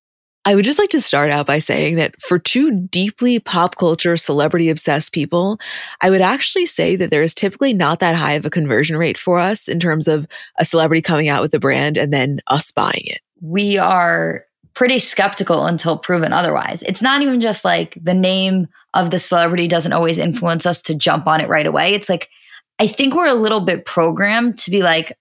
[0.45, 4.15] I would just like to start out by saying that for two deeply pop culture,
[4.15, 5.59] celebrity obsessed people,
[5.99, 9.17] I would actually say that there is typically not that high of a conversion rate
[9.17, 10.25] for us in terms of
[10.57, 13.19] a celebrity coming out with a brand and then us buying it.
[13.41, 14.44] We are
[14.75, 16.83] pretty skeptical until proven otherwise.
[16.83, 20.95] It's not even just like the name of the celebrity doesn't always influence us to
[20.95, 21.93] jump on it right away.
[21.93, 22.29] It's like,
[22.77, 25.17] I think we're a little bit programmed to be like,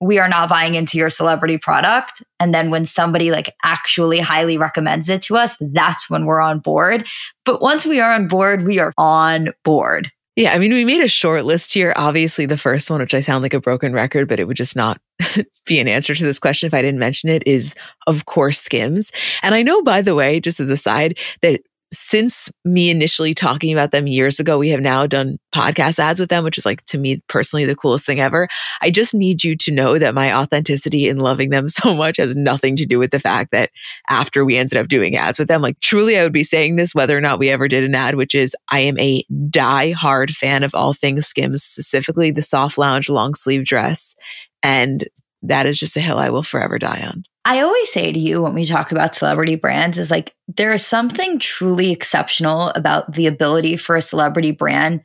[0.00, 2.22] we are not buying into your celebrity product.
[2.40, 6.58] And then when somebody like actually highly recommends it to us, that's when we're on
[6.58, 7.06] board.
[7.44, 10.10] But once we are on board, we are on board.
[10.34, 11.92] Yeah, I mean, we made a short list here.
[11.94, 14.74] Obviously, the first one, which I sound like a broken record, but it would just
[14.74, 14.98] not
[15.66, 17.74] be an answer to this question if I didn't mention it, is
[18.06, 19.12] of course Skims.
[19.42, 21.60] And I know, by the way, just as a side, that
[21.92, 26.30] since me initially talking about them years ago, we have now done podcast ads with
[26.30, 28.48] them, which is like to me personally the coolest thing ever.
[28.80, 32.34] I just need you to know that my authenticity in loving them so much has
[32.34, 33.70] nothing to do with the fact that
[34.08, 36.94] after we ended up doing ads with them, like truly I would be saying this
[36.94, 40.30] whether or not we ever did an ad, which is I am a die hard
[40.30, 44.14] fan of all things Skims, specifically the soft lounge long sleeve dress.
[44.62, 45.08] And
[45.42, 47.24] that is just a hill I will forever die on.
[47.44, 50.86] I always say to you when we talk about celebrity brands is like there is
[50.86, 55.02] something truly exceptional about the ability for a celebrity brand.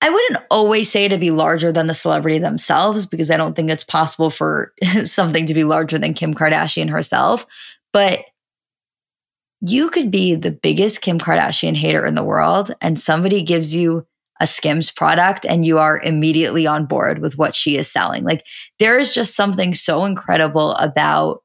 [0.00, 3.70] I wouldn't always say to be larger than the celebrity themselves because I don't think
[3.70, 4.72] it's possible for
[5.04, 7.46] something to be larger than Kim Kardashian herself,
[7.92, 8.20] but
[9.60, 14.06] you could be the biggest Kim Kardashian hater in the world and somebody gives you
[14.44, 18.24] a Skims product and you are immediately on board with what she is selling.
[18.24, 18.44] Like
[18.78, 21.40] there is just something so incredible about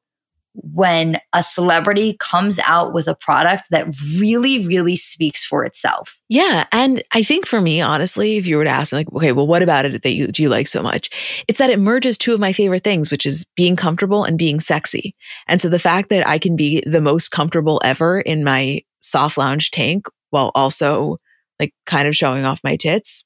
[0.52, 3.86] when a celebrity comes out with a product that
[4.18, 6.20] really, really speaks for itself.
[6.28, 6.66] Yeah.
[6.72, 9.46] And I think for me, honestly, if you were to ask me, like, okay, well,
[9.46, 11.44] what about it that you do you like so much?
[11.48, 14.60] It's that it merges two of my favorite things, which is being comfortable and being
[14.60, 15.14] sexy.
[15.48, 19.38] And so the fact that I can be the most comfortable ever in my soft
[19.38, 21.16] lounge tank while also
[21.60, 23.24] like kind of showing off my tits,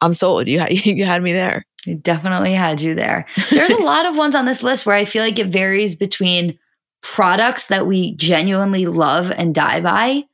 [0.00, 0.46] I'm sold.
[0.46, 1.64] You you had me there.
[1.86, 3.26] I definitely had you there.
[3.50, 6.58] There's a lot of ones on this list where I feel like it varies between
[7.02, 10.24] products that we genuinely love and die by.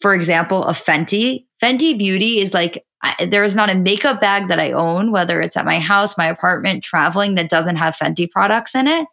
[0.00, 1.46] For example, a Fenty.
[1.62, 5.40] Fenty Beauty is like I, there is not a makeup bag that I own, whether
[5.40, 9.06] it's at my house, my apartment, traveling, that doesn't have Fenty products in it.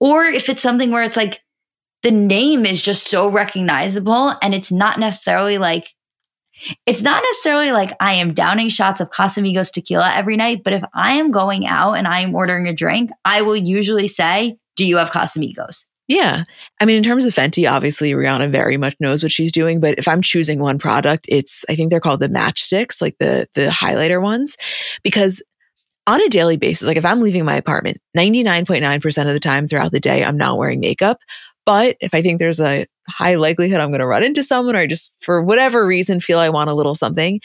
[0.00, 1.40] Or if it's something where it's like
[2.02, 5.93] the name is just so recognizable and it's not necessarily like
[6.86, 10.84] it's not necessarily like I am downing shots of Casamigos tequila every night, but if
[10.94, 14.84] I am going out and I am ordering a drink, I will usually say, Do
[14.84, 15.86] you have Casamigos?
[16.06, 16.44] Yeah.
[16.80, 19.80] I mean, in terms of Fenty, obviously Rihanna very much knows what she's doing.
[19.80, 23.46] But if I'm choosing one product, it's I think they're called the matchsticks, like the
[23.54, 24.56] the highlighter ones.
[25.02, 25.42] Because
[26.06, 29.92] on a daily basis, like if I'm leaving my apartment, 99.9% of the time throughout
[29.92, 31.18] the day, I'm not wearing makeup.
[31.64, 34.86] But if I think there's a high likelihood I'm going to run into someone or
[34.86, 37.40] just for whatever reason feel I want a little something,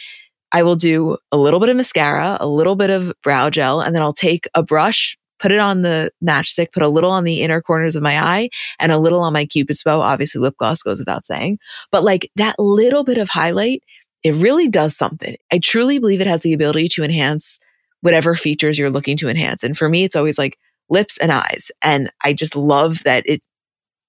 [0.51, 3.95] I will do a little bit of mascara, a little bit of brow gel, and
[3.95, 7.41] then I'll take a brush, put it on the matchstick, put a little on the
[7.41, 8.49] inner corners of my eye
[8.79, 10.01] and a little on my cupid's bow.
[10.01, 11.59] Obviously, lip gloss goes without saying,
[11.91, 13.83] but like that little bit of highlight,
[14.23, 15.35] it really does something.
[15.51, 17.59] I truly believe it has the ability to enhance
[18.01, 19.63] whatever features you're looking to enhance.
[19.63, 20.57] And for me, it's always like
[20.89, 21.71] lips and eyes.
[21.81, 23.41] And I just love that it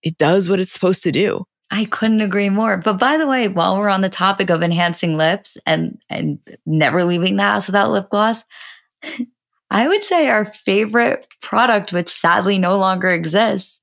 [0.03, 1.45] it does what it's supposed to do.
[1.71, 2.77] I couldn't agree more.
[2.77, 7.05] But by the way, while we're on the topic of enhancing lips and and never
[7.05, 8.45] leaving the house without lip gloss,
[9.71, 13.81] I would say our favorite product, which sadly no longer exists,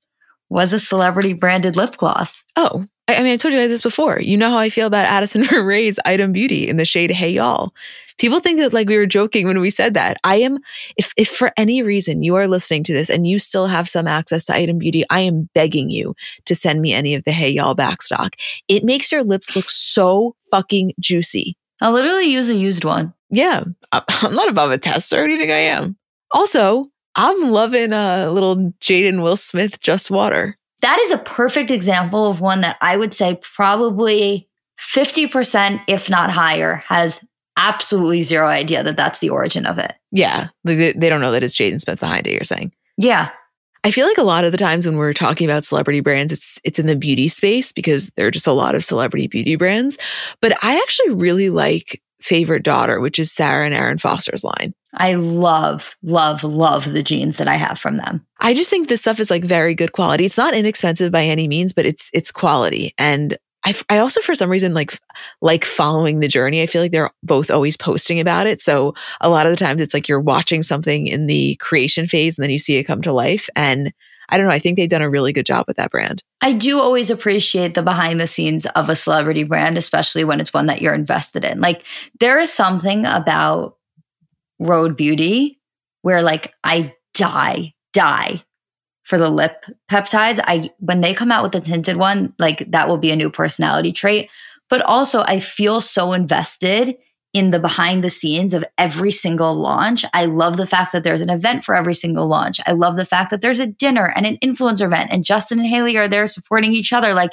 [0.50, 2.44] was a celebrity branded lip gloss.
[2.56, 4.20] Oh, I mean, I told you guys this before.
[4.20, 7.72] You know how I feel about Addison Rae's Item Beauty in the shade Hey Y'all.
[8.18, 10.18] People think that like we were joking when we said that.
[10.24, 10.58] I am,
[10.96, 14.06] if, if for any reason you are listening to this and you still have some
[14.06, 17.48] access to Item Beauty, I am begging you to send me any of the Hey
[17.48, 18.34] Y'all backstock.
[18.68, 21.56] It makes your lips look so fucking juicy.
[21.80, 23.14] I'll literally use a used one.
[23.30, 23.64] Yeah.
[23.92, 25.22] I'm not above a tester.
[25.22, 25.96] What do you think I am?
[26.32, 26.84] Also,
[27.16, 30.57] I'm loving a little Jaden Will Smith Just Water.
[30.80, 34.48] That is a perfect example of one that I would say probably
[34.80, 37.24] 50%, if not higher, has
[37.56, 39.94] absolutely zero idea that that's the origin of it.
[40.12, 40.48] Yeah.
[40.64, 42.72] Like they, don't know that it's Jaden Smith behind it, you're saying.
[42.96, 43.30] Yeah.
[43.84, 46.58] I feel like a lot of the times when we're talking about celebrity brands, it's
[46.64, 49.98] it's in the beauty space because there are just a lot of celebrity beauty brands.
[50.40, 54.74] But I actually really like Favorite Daughter, which is Sara and Erin Foster's line.
[54.94, 58.26] I love, love, love the jeans that I have from them.
[58.40, 60.24] I just think this stuff is like very good quality.
[60.24, 62.94] It's not inexpensive by any means, but it's it's quality.
[62.98, 64.98] And I, I also for some reason like
[65.42, 66.62] like following the journey.
[66.62, 68.60] I feel like they're both always posting about it.
[68.60, 72.38] So a lot of the times it's like you're watching something in the creation phase
[72.38, 73.48] and then you see it come to life.
[73.56, 73.92] And
[74.28, 74.52] I don't know.
[74.52, 76.22] I think they've done a really good job with that brand.
[76.40, 80.52] I do always appreciate the behind the scenes of a celebrity brand, especially when it's
[80.52, 81.60] one that you're invested in.
[81.60, 81.84] Like
[82.20, 83.76] there is something about
[84.60, 85.58] Rhode Beauty
[86.02, 88.44] where like I die, die
[89.02, 90.38] for the lip peptides.
[90.44, 93.30] I when they come out with the tinted one, like that will be a new
[93.30, 94.30] personality trait.
[94.70, 96.96] But also I feel so invested
[97.34, 100.04] in the behind the scenes of every single launch.
[100.14, 102.60] I love the fact that there's an event for every single launch.
[102.66, 105.68] I love the fact that there's a dinner and an influencer event and Justin and
[105.68, 107.14] Hailey are there supporting each other.
[107.14, 107.32] Like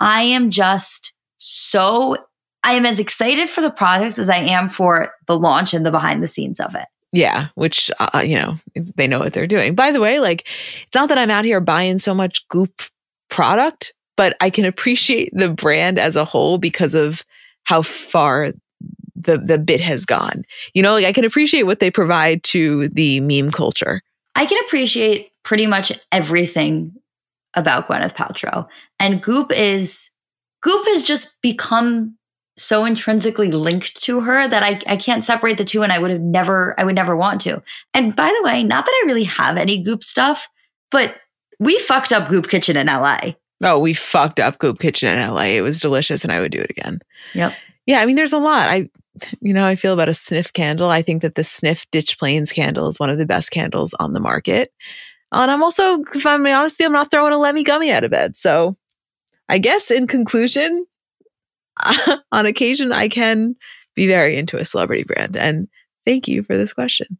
[0.00, 2.16] I am just so
[2.64, 5.90] I am as excited for the products as I am for the launch and the
[5.90, 6.86] behind the scenes of it.
[7.12, 8.58] Yeah, which uh, uh, you know
[8.96, 9.74] they know what they're doing.
[9.74, 10.46] By the way, like
[10.86, 12.82] it's not that I'm out here buying so much Goop
[13.28, 17.22] product, but I can appreciate the brand as a whole because of
[17.64, 18.52] how far
[19.14, 20.44] the the bit has gone.
[20.72, 24.00] You know, like I can appreciate what they provide to the meme culture.
[24.34, 26.94] I can appreciate pretty much everything
[27.54, 28.66] about Gwyneth Paltrow,
[28.98, 30.10] and Goop is
[30.62, 32.16] Goop has just become
[32.56, 36.10] so intrinsically linked to her that I, I can't separate the two and I would
[36.10, 37.62] have never, I would never want to.
[37.94, 40.48] And by the way, not that I really have any goop stuff,
[40.90, 41.16] but
[41.58, 43.32] we fucked up Goop Kitchen in LA.
[43.62, 45.42] Oh, we fucked up Goop Kitchen in LA.
[45.42, 47.00] It was delicious and I would do it again.
[47.34, 47.54] Yep.
[47.86, 48.68] Yeah, I mean, there's a lot.
[48.68, 48.90] I,
[49.40, 50.90] you know, I feel about a Snif candle.
[50.90, 54.12] I think that the Snif Ditch Plains candle is one of the best candles on
[54.12, 54.72] the market.
[55.32, 58.36] And I'm also, if I'm honest, I'm not throwing a Lemme gummy out of bed.
[58.36, 58.76] So
[59.48, 60.86] I guess in conclusion,
[62.32, 63.56] on occasion, I can
[63.94, 65.36] be very into a celebrity brand.
[65.36, 65.68] And
[66.06, 67.18] thank you for this question.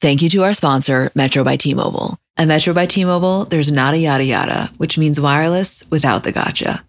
[0.00, 2.18] Thank you to our sponsor, Metro by T Mobile.
[2.36, 6.84] At Metro by T Mobile, there's nada yada yada, which means wireless without the gotcha.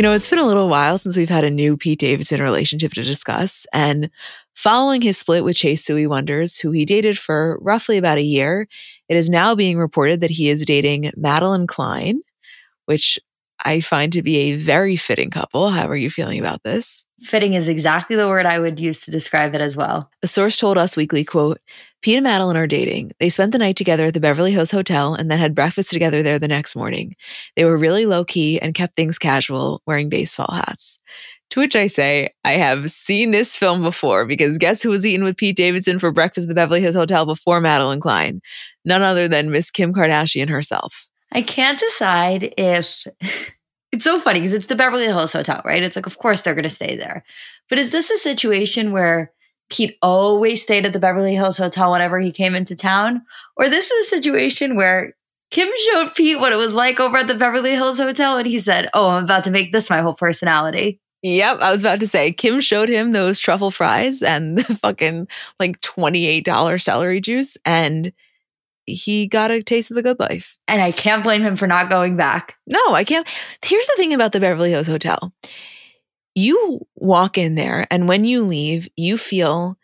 [0.00, 2.92] You know, it's been a little while since we've had a new Pete Davidson relationship
[2.92, 3.66] to discuss.
[3.70, 4.08] And
[4.54, 8.66] following his split with Chase Sui Wonders, who he dated for roughly about a year,
[9.10, 12.22] it is now being reported that he is dating Madelyn Cline,
[12.86, 13.18] which
[13.64, 15.70] I find to be a very fitting couple.
[15.70, 17.04] How are you feeling about this?
[17.20, 20.10] Fitting is exactly the word I would use to describe it as well.
[20.22, 21.58] A source told Us Weekly, quote,
[22.02, 23.12] Pete and Madelyn are dating.
[23.20, 26.22] They spent the night together at the Beverly Hills Hotel and then had breakfast together
[26.22, 27.14] there the next morning.
[27.56, 30.98] They were really low key and kept things casual, wearing baseball hats.
[31.50, 35.24] To which I say, I have seen this film before because guess who was eating
[35.24, 38.40] with Pete Davidson for breakfast at the Beverly Hills Hotel before Madelyn Cline?
[38.84, 41.09] None other than Miss Kim Kardashian herself.
[41.32, 43.06] I can't decide if
[43.92, 45.82] it's so funny because it's the Beverly Hills Hotel, right?
[45.82, 47.24] It's like, of course they're going to stay there.
[47.68, 49.32] But is this a situation where
[49.70, 53.22] Pete always stayed at the Beverly Hills Hotel whenever he came into town?
[53.56, 55.14] Or this is a situation where
[55.50, 58.60] Kim showed Pete what it was like over at the Beverly Hills Hotel and he
[58.60, 61.00] said, Oh, I'm about to make this my whole personality.
[61.22, 65.28] Yep, I was about to say Kim showed him those truffle fries and the fucking
[65.58, 68.12] like $28 celery juice and
[68.86, 70.56] he got a taste of the good life.
[70.68, 72.56] And I can't blame him for not going back.
[72.66, 73.26] No, I can't.
[73.64, 75.32] Here's the thing about the Beverly Hills Hotel
[76.34, 79.76] you walk in there, and when you leave, you feel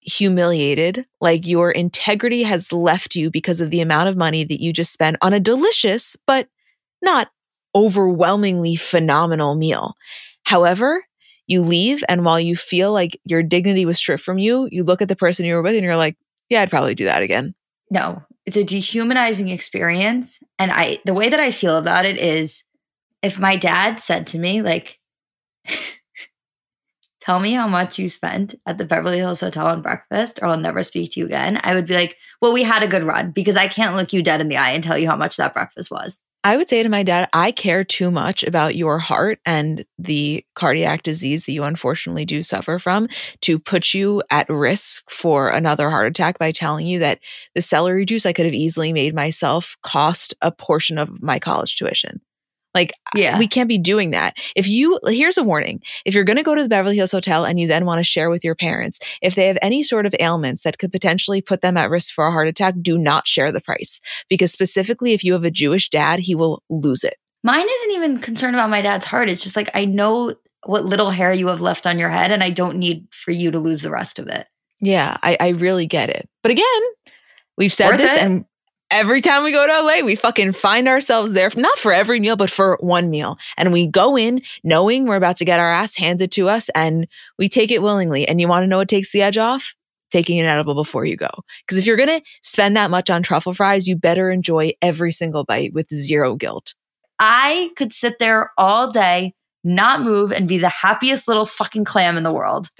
[0.00, 4.72] humiliated, like your integrity has left you because of the amount of money that you
[4.72, 6.48] just spent on a delicious, but
[7.02, 7.30] not
[7.74, 9.94] overwhelmingly phenomenal meal.
[10.44, 11.04] However,
[11.46, 15.02] you leave, and while you feel like your dignity was stripped from you, you look
[15.02, 16.16] at the person you were with and you're like,
[16.48, 17.54] yeah, I'd probably do that again
[17.94, 20.40] no, it's a dehumanizing experience.
[20.58, 22.64] And I, the way that I feel about it is
[23.22, 24.98] if my dad said to me, like,
[27.20, 30.58] tell me how much you spent at the Beverly Hills Hotel on breakfast, or I'll
[30.58, 31.60] never speak to you again.
[31.62, 34.24] I would be like, well, we had a good run because I can't look you
[34.24, 36.20] dead in the eye and tell you how much that breakfast was.
[36.46, 40.44] I would say to my dad, I care too much about your heart and the
[40.54, 43.08] cardiac disease that you unfortunately do suffer from
[43.40, 47.20] to put you at risk for another heart attack by telling you that
[47.54, 51.76] the celery juice I could have easily made myself cost a portion of my college
[51.76, 52.20] tuition.
[52.74, 53.38] Like, yeah.
[53.38, 54.36] we can't be doing that.
[54.56, 57.44] If you, here's a warning if you're going to go to the Beverly Hills Hotel
[57.44, 60.14] and you then want to share with your parents, if they have any sort of
[60.18, 63.52] ailments that could potentially put them at risk for a heart attack, do not share
[63.52, 64.00] the price.
[64.28, 67.16] Because specifically, if you have a Jewish dad, he will lose it.
[67.44, 69.28] Mine isn't even concerned about my dad's heart.
[69.28, 72.42] It's just like, I know what little hair you have left on your head, and
[72.42, 74.46] I don't need for you to lose the rest of it.
[74.80, 76.28] Yeah, I, I really get it.
[76.42, 76.80] But again,
[77.56, 78.22] we've said Worth this it.
[78.22, 78.44] and
[78.94, 82.36] every time we go to LA, we fucking find ourselves there, not for every meal,
[82.36, 83.38] but for one meal.
[83.56, 87.08] And we go in knowing we're about to get our ass handed to us and
[87.36, 88.26] we take it willingly.
[88.26, 89.74] And you want to know what takes the edge off?
[90.12, 91.28] Taking an edible before you go.
[91.66, 95.10] Because if you're going to spend that much on truffle fries, you better enjoy every
[95.10, 96.74] single bite with zero guilt.
[97.18, 99.34] I could sit there all day,
[99.64, 102.70] not move, and be the happiest little fucking clam in the world.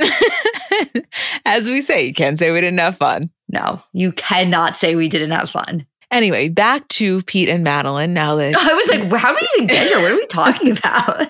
[1.44, 3.30] As we say, you can't say we didn't have fun.
[3.48, 5.86] No, you cannot say we didn't have fun.
[6.14, 9.66] Anyway, back to Pete and Madelyn now that I was like, how do we even
[9.66, 10.00] get here?
[10.00, 11.28] What are we talking about?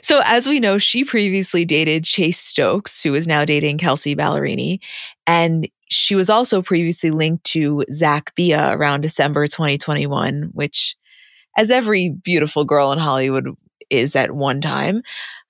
[0.00, 4.82] so, as we know, she previously dated Chase Stokes, who is now dating Kelsea Ballerini.
[5.26, 10.96] And she was also previously linked to Zach Bia around December 2021, which,
[11.54, 13.50] as every beautiful girl in Hollywood
[13.90, 15.02] is at one time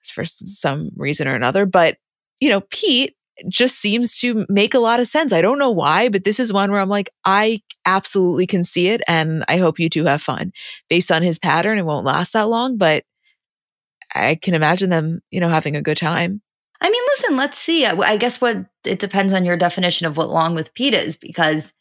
[0.03, 1.65] for some reason or another.
[1.65, 1.99] But,
[2.41, 3.15] you know, Pete
[3.49, 5.33] just seems to make a lot of sense.
[5.33, 8.89] I don't know why, but this is one where I'm like, I absolutely can see
[8.89, 9.03] it.
[9.09, 10.53] And I hope you two have fun.
[10.89, 13.05] Based on his pattern, it won't last that long, but
[14.15, 16.41] I can imagine them, you know, having a good time.
[16.81, 17.87] I mean, listen, let's see.
[17.87, 21.73] I guess what it depends on your definition of what long with Pete is, because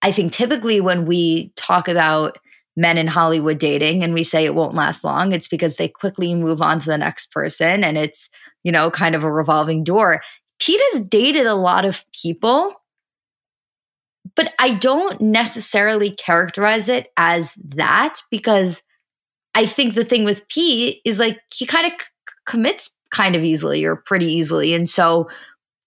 [0.00, 2.38] I think typically when we talk about
[2.74, 6.34] men in Hollywood dating and we say it won't last long, it's because they quickly
[6.34, 8.30] move on to the next person and it's,
[8.64, 10.22] you know, kind of a revolving door.
[10.62, 12.72] Pete has dated a lot of people,
[14.36, 18.80] but I don't necessarily characterize it as that because
[19.56, 22.06] I think the thing with Pete is like he kind of c-
[22.46, 24.72] commits kind of easily or pretty easily.
[24.72, 25.28] And so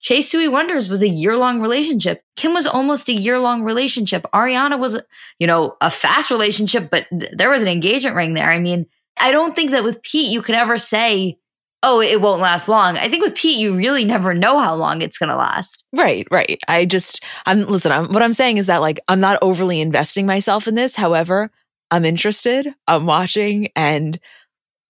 [0.01, 2.21] Chase Wonders was a year long relationship.
[2.36, 4.26] Kim was almost a year long relationship.
[4.34, 4.99] Ariana was,
[5.39, 8.51] you know, a fast relationship, but th- there was an engagement ring there.
[8.51, 11.38] I mean, I don't think that with Pete you could ever say
[11.86, 12.97] oh, it won't last long.
[12.97, 15.83] I think with Pete, you really never know how long it's going to last.
[15.93, 16.59] Right, right.
[16.67, 20.25] I just, I'm, listen, I'm, what I'm saying is that like, I'm not overly investing
[20.25, 20.95] myself in this.
[20.95, 21.51] However,
[21.91, 24.19] I'm interested, I'm watching, and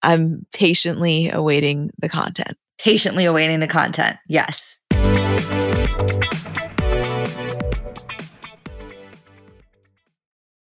[0.02, 2.58] I'm patiently awaiting the content.
[2.80, 4.16] Patiently awaiting the content.
[4.30, 4.78] Yes.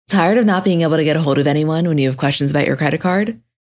[0.07, 2.51] Tired of not being able to get a hold of anyone when you have questions
[2.51, 3.41] about your credit card?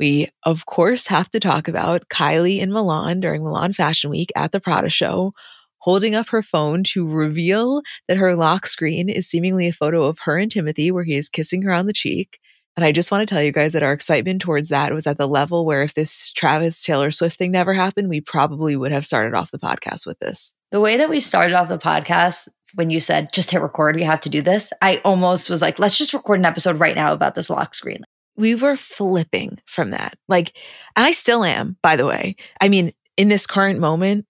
[0.00, 4.50] we, of course, have to talk about Kylie in Milan during Milan Fashion Week at
[4.50, 5.34] the Prada show,
[5.78, 10.20] holding up her phone to reveal that her lock screen is seemingly a photo of
[10.20, 12.40] her and Timothée, where he is kissing her on the cheek.
[12.76, 15.18] And I just want to tell you guys that our excitement towards that was at
[15.18, 19.04] the level where if this Travis Taylor Swift thing never happened, we probably would have
[19.04, 20.54] started off the podcast with this.
[20.70, 24.04] The way that we started off the podcast when you said just hit record, we
[24.04, 27.12] have to do this, I almost was like, let's just record an episode right now
[27.12, 28.02] about this lock screen
[28.40, 30.18] we were flipping from that.
[30.26, 30.56] Like,
[30.96, 32.36] I still am, by the way.
[32.60, 34.26] I mean, in this current moment,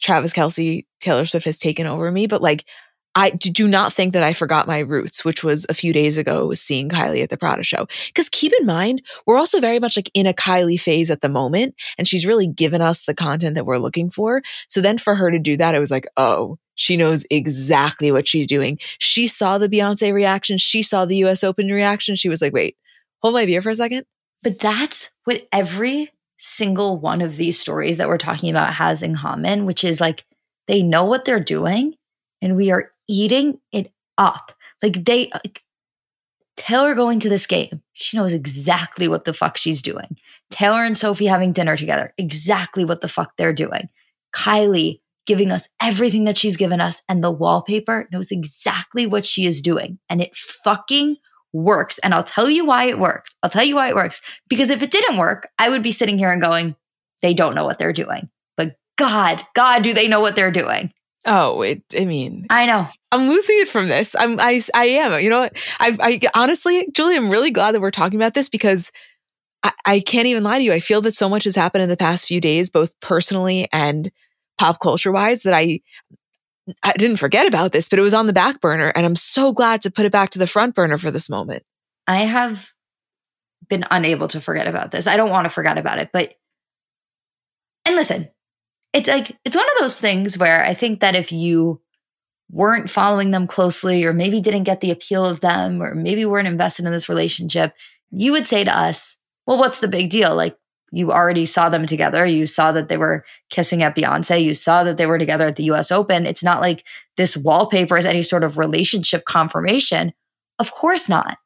[0.00, 2.64] Travis Kelce, Taylor Swift has taken over me, but like,
[3.14, 6.46] I do not think that I forgot my roots, which was a few days ago
[6.46, 7.88] was seeing Kylie at the Prada show.
[8.08, 11.28] Because keep in mind, we're also very much like in a Kylie phase at the
[11.28, 14.42] moment, and she's really given us the content that we're looking for.
[14.68, 18.28] So then for her to do that, it was like, oh, she knows exactly what
[18.28, 18.78] she's doing.
[18.98, 22.14] She saw the Beyonce reaction, she saw the US Open reaction.
[22.14, 22.76] She was like, wait,
[23.20, 24.04] hold my beer for a second.
[24.42, 29.16] But that's what every single one of these stories that we're talking about has in
[29.16, 30.24] common, which is like
[30.66, 31.94] they know what they're doing
[32.40, 34.52] and we are eating it up.
[34.82, 35.62] Like they, like,
[36.56, 40.16] Taylor going to this game, she knows exactly what the fuck she's doing.
[40.50, 43.88] Taylor and Sophie having dinner together, exactly what the fuck they're doing.
[44.34, 49.46] Kylie giving us everything that she's given us, and the wallpaper knows exactly what she
[49.46, 49.98] is doing.
[50.08, 51.16] And it fucking
[51.52, 51.98] works.
[52.00, 53.30] And I'll tell you why it works.
[53.42, 54.20] I'll tell you why it works.
[54.48, 56.76] Because if it didn't work, I would be sitting here and going,
[57.22, 58.28] they don't know what they're doing.
[58.56, 60.92] But God, God, do they know what they're doing?
[61.26, 62.86] Oh, it, I mean, I know.
[63.10, 64.14] I'm losing it from this.
[64.18, 65.20] I'm, I, I am.
[65.20, 65.56] You know what?
[65.80, 68.92] I, I honestly, Julie, I'm really glad that we're talking about this because
[69.62, 70.72] I, I can't even lie to you.
[70.72, 74.12] I feel that so much has happened in the past few days, both personally and
[74.58, 75.80] pop culture wise, that I
[76.82, 78.92] I didn't forget about this, but it was on the back burner.
[78.94, 81.62] And I'm so glad to put it back to the front burner for this moment.
[82.06, 82.70] I have
[83.68, 85.06] been unable to forget about this.
[85.06, 86.34] I don't want to forget about it, but,
[87.84, 88.28] and listen,
[88.92, 91.80] it's like, it's one of those things where I think that if you
[92.50, 96.48] weren't following them closely or maybe didn't get the appeal of them or maybe weren't
[96.48, 97.74] invested in this relationship,
[98.10, 100.34] you would say to us, well, what's the big deal?
[100.34, 100.56] Like,
[100.90, 102.24] you already saw them together.
[102.24, 104.42] You saw that they were kissing at Beyonce.
[104.42, 106.26] You saw that they were together at the US Open.
[106.26, 106.84] It's not like
[107.16, 110.12] this wallpaper is any sort of relationship confirmation.
[110.58, 111.38] Of course not.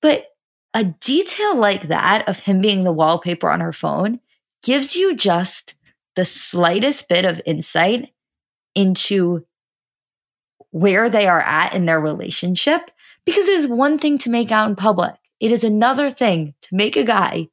[0.00, 0.26] But
[0.74, 4.20] a detail like that of him being the wallpaper on her phone
[4.62, 5.74] gives you just
[6.16, 8.10] the slightest bit of insight
[8.74, 9.44] into
[10.70, 12.90] where they are at in their relationship
[13.24, 15.14] because it is one thing to make out in public.
[15.40, 17.48] It is another thing to make a guy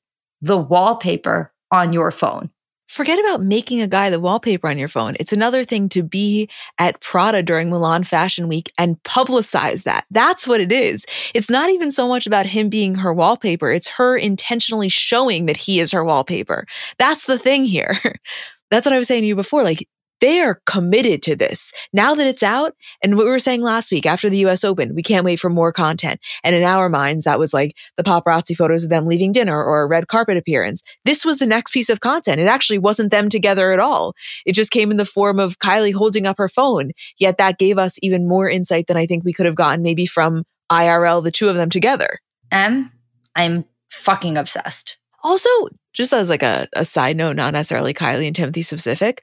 [0.46, 2.52] the wallpaper on your phone.
[2.88, 5.16] Forget about making a guy the wallpaper on your phone.
[5.20, 10.06] It's another thing to be at Prada during Milan Fashion Week and publicize that.
[10.12, 11.04] That's what it is.
[11.34, 13.72] It's not even so much about him being her wallpaper.
[13.72, 16.68] It's her intentionally showing that he is her wallpaper.
[17.00, 18.00] That's the thing here.
[18.70, 19.64] That's what I was saying to you before.
[19.64, 19.88] Like
[20.22, 21.72] they are committed to this.
[21.93, 24.95] Now that it's out, and what we were saying last week after the US Open,
[24.95, 26.20] we can't wait for more content.
[26.43, 29.82] And in our minds, that was like the paparazzi photos of them leaving dinner or
[29.82, 30.82] a red carpet appearance.
[31.03, 32.39] This was the next piece of content.
[32.39, 34.13] It actually wasn't them together at all.
[34.45, 36.91] It just came in the form of Kylie holding up her phone.
[37.18, 40.05] Yet that gave us even more insight than I think we could have gotten maybe
[40.05, 42.20] from IRL, the two of them together.
[42.51, 42.91] M,
[43.36, 44.97] I'm fucking obsessed.
[45.24, 45.49] Also,
[45.93, 49.22] just as like a, a side note, not necessarily Kylie and Timothée specific,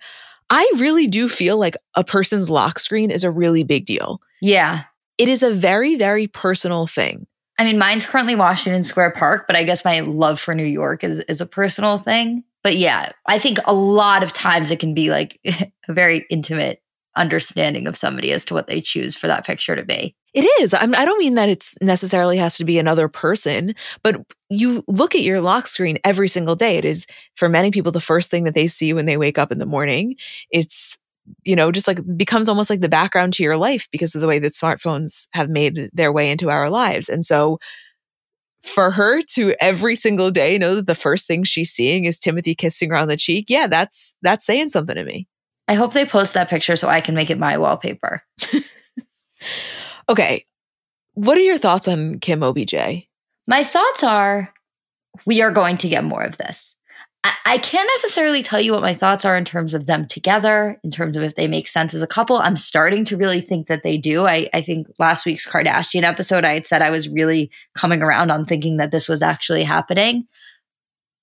[0.50, 4.20] I really do feel like a person's lock screen is a really big deal.
[4.40, 4.84] Yeah.
[5.18, 7.26] It is a very, very personal thing.
[7.58, 11.04] I mean, mine's currently Washington Square Park, but I guess my love for New York
[11.04, 12.44] is, is a personal thing.
[12.62, 16.81] But yeah, I think a lot of times it can be like a very intimate
[17.16, 20.14] understanding of somebody as to what they choose for that picture to be.
[20.34, 20.72] It is.
[20.72, 24.16] I'm, I don't mean that it's necessarily has to be another person, but
[24.48, 26.78] you look at your lock screen every single day.
[26.78, 27.06] It is
[27.36, 29.66] for many people the first thing that they see when they wake up in the
[29.66, 30.16] morning.
[30.50, 30.96] It's
[31.44, 34.26] you know just like becomes almost like the background to your life because of the
[34.26, 37.08] way that smartphones have made their way into our lives.
[37.08, 37.58] And so
[38.64, 42.56] for her to every single day know that the first thing she's seeing is Timothée
[42.56, 45.26] kissing her on the cheek, yeah, that's that's saying something to me.
[45.68, 48.22] I hope they post that picture so I can make it my wallpaper.
[50.08, 50.44] Okay.
[51.14, 52.74] What are your thoughts on Kim OBJ?
[53.46, 54.52] My thoughts are
[55.26, 56.74] we are going to get more of this.
[57.24, 60.80] I, I can't necessarily tell you what my thoughts are in terms of them together,
[60.82, 62.38] in terms of if they make sense as a couple.
[62.38, 64.26] I'm starting to really think that they do.
[64.26, 68.30] I, I think last week's Kardashian episode, I had said I was really coming around
[68.30, 70.26] on thinking that this was actually happening.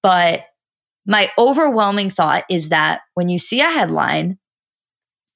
[0.01, 0.45] But
[1.09, 4.37] my overwhelming thought is that when you see a headline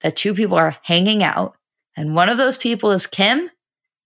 [0.03, 1.55] that two people are hanging out,
[1.97, 3.49] and one of those people is Kim,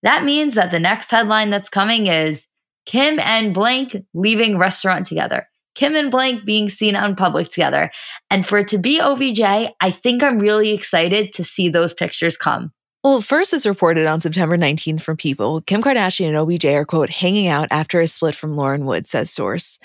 [0.02, 2.48] that means that the next headline that's coming is
[2.86, 5.46] Kim and blank leaving restaurant together.
[5.76, 7.92] Kim and blank being seen in public together.
[8.32, 12.38] And for it to be OBJ, I think I'm really excited to see those pictures
[12.38, 12.72] come.
[13.08, 17.10] Well, first, as reported on September 19th from People, Kim Kardashian and OBJ are, quote,
[17.10, 19.80] hanging out after a split from Lauren Wood, says source.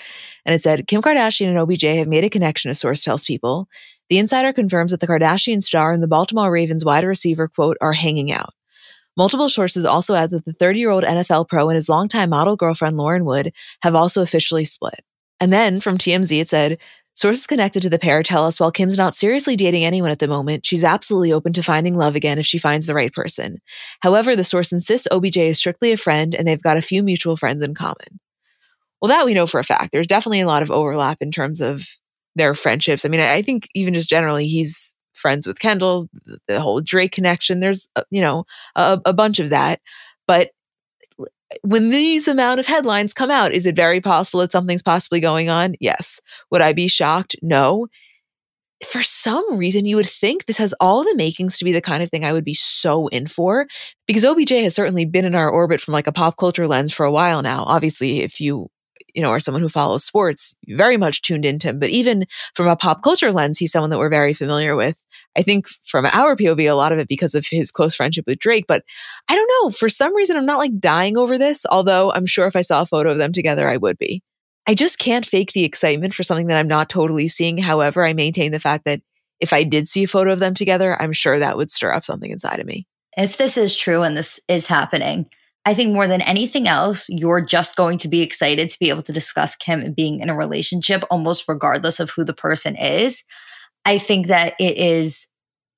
[0.45, 3.69] And it said, Kim Kardashian and OBJ have made a connection, a source tells People.
[4.09, 7.93] The insider confirms that the Kardashian star and the Baltimore Ravens wide receiver, quote, are
[7.93, 8.53] hanging out.
[9.15, 12.57] Multiple sources also add that the 30 year old NFL pro and his longtime model
[12.57, 13.53] girlfriend, Lauren Wood,
[13.83, 14.99] have also officially split.
[15.39, 16.77] And then from TMZ, it said,
[17.15, 20.27] Sources connected to the pair tell us while Kim's not seriously dating anyone at the
[20.27, 23.59] moment, she's absolutely open to finding love again if she finds the right person.
[23.99, 27.37] However, the source insists OBJ is strictly a friend and they've got a few mutual
[27.37, 28.19] friends in common.
[29.01, 29.91] Well, that we know for a fact.
[29.91, 31.85] There's definitely a lot of overlap in terms of
[32.35, 33.05] their friendships.
[33.05, 36.09] I mean, I think even just generally, he's friends with Kendall,
[36.47, 37.59] the whole Drake connection.
[37.59, 38.45] There's, uh, you know,
[38.75, 39.81] a, a bunch of that.
[40.27, 40.51] But
[41.61, 45.49] when these amount of headlines come out, is it very possible that something's possibly going
[45.49, 45.75] on?
[45.79, 46.19] Yes.
[46.51, 47.35] Would I be shocked?
[47.41, 47.87] No.
[48.85, 52.03] For some reason, you would think this has all the makings to be the kind
[52.03, 53.65] of thing I would be so in for
[54.07, 57.05] because OBJ has certainly been in our orbit from like a pop culture lens for
[57.05, 57.63] a while now.
[57.63, 58.69] Obviously, if you
[59.13, 61.79] you know, or someone who follows sports, very much tuned into him.
[61.79, 65.03] But even from a pop culture lens, he's someone that we're very familiar with.
[65.37, 68.39] I think from our POV, a lot of it because of his close friendship with
[68.39, 68.65] Drake.
[68.67, 68.83] But
[69.29, 69.69] I don't know.
[69.69, 72.81] For some reason, I'm not like dying over this, although I'm sure if I saw
[72.81, 74.23] a photo of them together, I would be.
[74.65, 77.57] I just can't fake the excitement for something that I'm not totally seeing.
[77.57, 79.01] However, I maintain the fact that
[79.39, 82.05] if I did see a photo of them together, I'm sure that would stir up
[82.05, 82.87] something inside of me.
[83.17, 85.27] If this is true and this is happening,
[85.65, 89.03] I think more than anything else, you're just going to be excited to be able
[89.03, 93.23] to discuss Kim being in a relationship almost regardless of who the person is.
[93.85, 95.27] I think that it is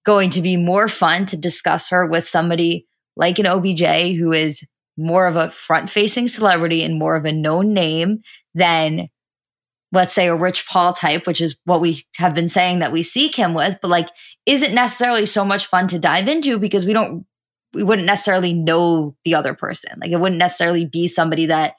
[0.05, 4.63] going to be more fun to discuss her with somebody like an OBJ who is
[4.97, 8.19] more of a front facing celebrity and more of a known name
[8.53, 9.09] than
[9.91, 13.03] let's say a Rich Paul type, which is what we have been saying that we
[13.03, 14.09] see Kim with, but like
[14.45, 17.25] isn't necessarily so much fun to dive into because we don't
[17.75, 19.91] we wouldn't necessarily know the other person.
[20.01, 21.75] Like it wouldn't necessarily be somebody that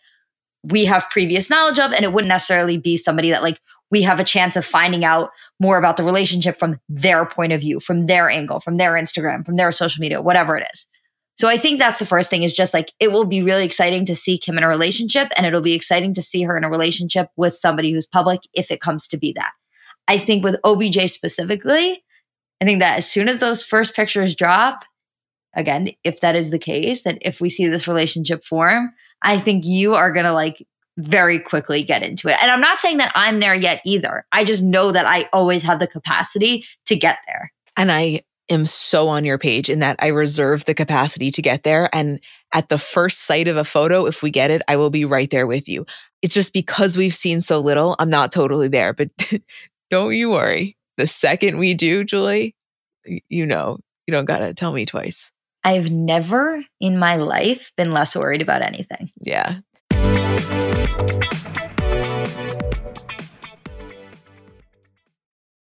[0.63, 4.21] we have previous knowledge of, and it wouldn't necessarily be somebody that like we have
[4.21, 5.31] a chance of finding out
[5.61, 9.45] more about the relationship from their point of view, from their angle, from their Instagram,
[9.47, 10.87] from their social media, whatever it is.
[11.37, 14.07] So I think that's the first thing is just like it will be really exciting
[14.07, 16.71] to see Kim in a relationship and it'll be exciting to see her in a
[16.71, 19.53] relationship with somebody who's public if it comes to be that.
[20.09, 22.03] I think with OBJ specifically,
[22.61, 24.85] I think that as soon as those first pictures drop,
[25.57, 28.93] again, if that is the case, and if we see this relationship form,
[29.23, 30.65] I think you are going to like
[30.99, 32.37] very quickly get into it.
[32.41, 34.25] And I'm not saying that I'm there yet either.
[34.33, 37.53] I just know that I always have the capacity to get there.
[37.77, 41.65] And I am so on your page in that I reserve the capacity to get
[41.65, 41.91] there.
[41.93, 42.21] And
[42.53, 45.31] at the first sight of a photo, if we get it, I will be right
[45.31, 45.85] there with you.
[46.23, 48.95] It's just because we've seen so little, I'm not totally there.
[48.95, 49.11] But
[49.91, 50.77] don't you worry.
[50.97, 52.55] The second we do, Julie,
[53.05, 55.31] you know, you don't got to tell me twice.
[55.67, 59.11] I've never in my life been less worried about anything.
[59.21, 59.57] Yeah.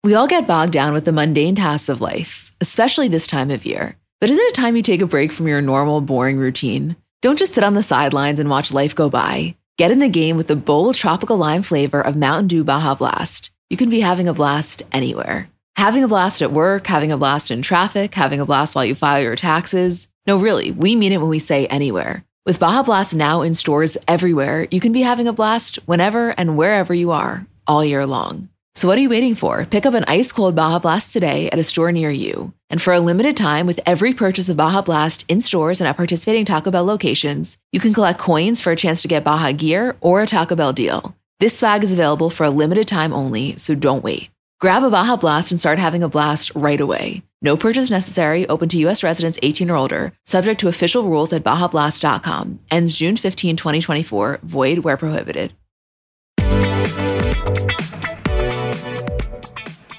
[0.04, 3.68] We all get bogged down with the mundane tasks of life, especially this time of
[3.68, 3.96] year.
[4.20, 6.96] But isn't it time you take a break from your normal, boring routine?
[7.22, 9.56] Don't just sit on the sidelines and watch life go by.
[9.78, 13.52] Get in the game with the bold tropical lime flavor of Mountain Dew Baja Blast.
[13.70, 15.50] You can be having a blast anywhere.
[15.76, 18.96] Having a blast at work, having a blast in traffic, having a blast while you
[18.96, 20.08] file your taxes.
[20.26, 22.24] No, really, we mean it when we say anywhere.
[22.46, 26.58] With Baja Blast now in stores everywhere, you can be having a blast whenever and
[26.58, 28.50] wherever you are, all year long.
[28.76, 29.66] So what are you waiting for?
[29.66, 32.54] Pick up an ice cold Baja Blast today at a store near you.
[32.70, 35.96] And for a limited time, with every purchase of Baja Blast in stores and at
[35.96, 39.96] participating Taco Bell locations, you can collect coins for a chance to get Baja gear
[40.02, 41.16] or a Taco Bell deal.
[41.40, 44.33] This swag is available for a limited time only, so don't wait.
[44.64, 47.22] Grab a Baja Blast and start having a blast right away.
[47.42, 49.04] No purchase necessary, open to U.S.
[49.04, 52.62] residents 18 or older, subject to official rules at BajaBlast.com.
[52.72, 55.54] Ends June 15, 2024, void where prohibited.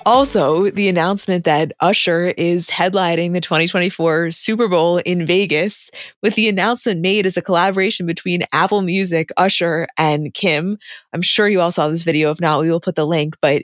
[0.07, 5.91] Also, the announcement that Usher is headlining the 2024 Super Bowl in Vegas,
[6.23, 10.79] with the announcement made as a collaboration between Apple Music, Usher, and Kim.
[11.15, 12.31] I'm sure you all saw this video.
[12.31, 13.63] If not, we will put the link, but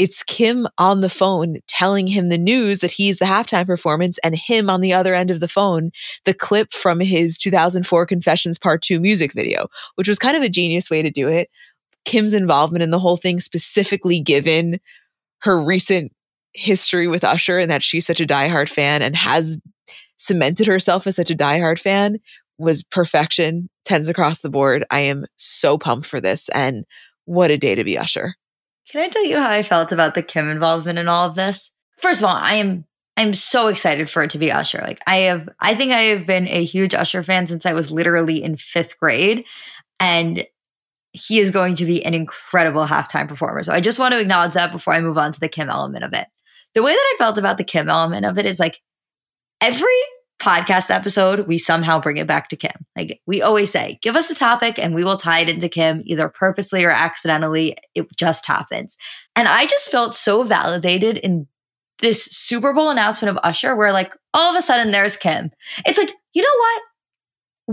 [0.00, 4.34] it's Kim on the phone telling him the news that he's the halftime performance and
[4.34, 5.90] him on the other end of the phone,
[6.24, 10.48] the clip from his 2004 Confessions Part 2 music video, which was kind of a
[10.48, 11.50] genius way to do it.
[12.06, 14.80] Kim's involvement in the whole thing, specifically given
[15.40, 16.12] her recent
[16.54, 19.58] history with Usher and that she's such a diehard fan and has
[20.16, 22.16] cemented herself as such a diehard fan,
[22.56, 24.82] was perfection, tens across the board.
[24.90, 26.48] I am so pumped for this.
[26.54, 26.86] And
[27.26, 28.34] what a day to be Usher.
[28.90, 31.70] Can I tell you how I felt about the Kim involvement in all of this?
[31.98, 32.84] First of all, I am
[33.16, 34.78] I'm so excited for it to be Usher.
[34.78, 37.92] Like I have I think I have been a huge Usher fan since I was
[37.92, 39.44] literally in 5th grade
[39.98, 40.44] and
[41.12, 43.62] he is going to be an incredible halftime performer.
[43.62, 46.04] So I just want to acknowledge that before I move on to the Kim element
[46.04, 46.26] of it.
[46.74, 48.80] The way that I felt about the Kim element of it is like
[49.60, 50.00] every
[50.40, 52.72] podcast episode, we somehow bring it back to Kim.
[52.96, 56.02] Like we always say, give us a topic and we will tie it into Kim,
[56.04, 57.76] either purposely or accidentally.
[57.94, 58.96] It just happens.
[59.36, 61.46] And I just felt so validated in
[62.00, 65.50] this Super Bowl announcement of Usher, where like all of a sudden there's Kim.
[65.84, 66.82] It's like, you know what?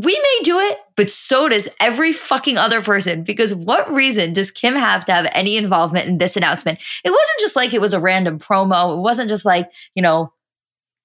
[0.06, 3.24] We may do it, but so does every fucking other person.
[3.24, 6.78] Because what reason does Kim have to have any involvement in this announcement?
[7.04, 8.96] It wasn't just like it was a random promo.
[8.96, 10.32] It wasn't just like, you know,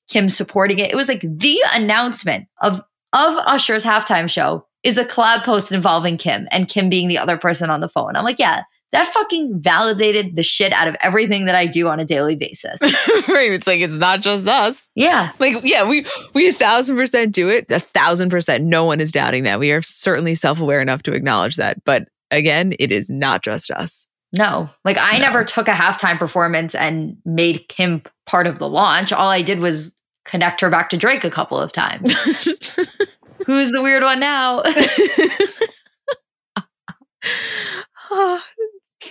[0.09, 0.91] Kim supporting it.
[0.91, 2.83] It was like the announcement of
[3.13, 7.37] of Usher's halftime show is a collab post involving Kim and Kim being the other
[7.37, 8.17] person on the phone.
[8.17, 11.99] I'm like, yeah, that fucking validated the shit out of everything that I do on
[11.99, 12.81] a daily basis.
[13.29, 13.53] right.
[13.53, 14.89] It's like it's not just us.
[14.95, 15.33] Yeah.
[15.39, 17.67] Like, yeah, we we a thousand percent do it.
[17.71, 18.65] A thousand percent.
[18.65, 19.59] No one is doubting that.
[19.59, 21.83] We are certainly self-aware enough to acknowledge that.
[21.85, 24.07] But again, it is not just us.
[24.33, 25.25] No, like I no.
[25.25, 29.13] never took a halftime performance and made Kim part of the launch.
[29.13, 29.93] All I did was
[30.25, 32.13] connect her back to Drake a couple of times.
[33.47, 34.63] Who's the weird one now?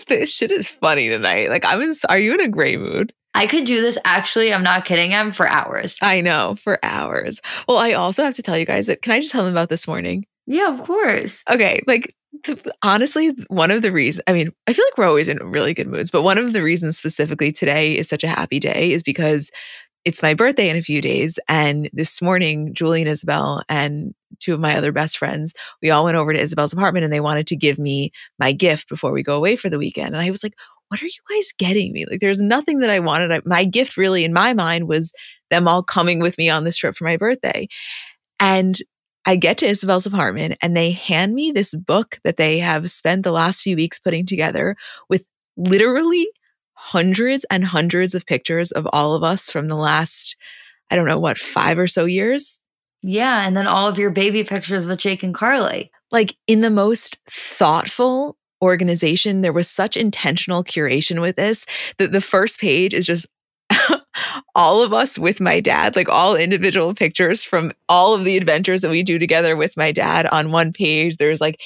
[0.07, 1.49] this shit is funny tonight.
[1.49, 3.13] Like I was are you in a great mood?
[3.33, 5.97] I could do this actually, I'm not kidding, I'm for hours.
[6.01, 7.39] I know, for hours.
[7.67, 9.69] Well, I also have to tell you guys that can I just tell them about
[9.69, 10.25] this morning?
[10.47, 11.43] Yeah, of course.
[11.49, 12.15] Okay, like
[12.81, 15.87] honestly, one of the reasons, I mean, I feel like we're always in really good
[15.87, 19.51] moods, but one of the reasons specifically today is such a happy day is because
[20.03, 21.39] it's my birthday in a few days.
[21.47, 26.05] And this morning, Julie and Isabel and two of my other best friends, we all
[26.05, 29.23] went over to Isabel's apartment and they wanted to give me my gift before we
[29.23, 30.15] go away for the weekend.
[30.15, 30.55] And I was like,
[30.87, 32.05] what are you guys getting me?
[32.09, 33.45] Like, there's nothing that I wanted.
[33.45, 35.13] My gift, really, in my mind, was
[35.49, 37.67] them all coming with me on this trip for my birthday.
[38.39, 38.77] And
[39.25, 43.23] I get to Isabel's apartment and they hand me this book that they have spent
[43.23, 44.75] the last few weeks putting together
[45.09, 45.25] with
[45.57, 46.27] literally
[46.73, 50.35] hundreds and hundreds of pictures of all of us from the last,
[50.89, 52.59] I don't know what, five or so years.
[53.03, 53.45] Yeah.
[53.45, 55.91] And then all of your baby pictures with Jake and Carly.
[56.11, 61.65] Like in the most thoughtful organization, there was such intentional curation with this
[61.97, 63.27] that the first page is just
[64.55, 68.81] all of us with my dad, like all individual pictures from all of the adventures
[68.81, 71.17] that we do together with my dad on one page.
[71.17, 71.61] There's like,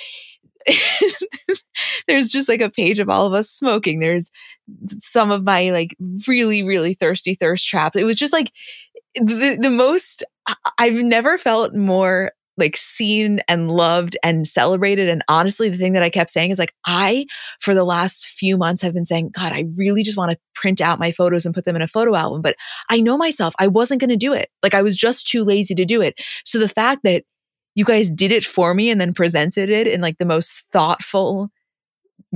[2.07, 3.99] there's just like a page of all of us smoking.
[3.99, 4.31] There's
[5.01, 5.95] some of my like
[6.27, 7.95] really, really thirsty thirst traps.
[7.95, 8.51] It was just like
[9.15, 10.23] the, the most,
[10.77, 15.09] I've never felt more like seen and loved and celebrated.
[15.09, 17.25] And honestly, the thing that I kept saying is like, I,
[17.59, 20.81] for the last few months, have been saying, God, I really just want to print
[20.81, 22.41] out my photos and put them in a photo album.
[22.41, 22.55] But
[22.89, 24.49] I know myself, I wasn't going to do it.
[24.63, 26.15] Like I was just too lazy to do it.
[26.43, 27.23] So the fact that
[27.75, 31.49] you guys did it for me and then presented it in like the most thoughtful,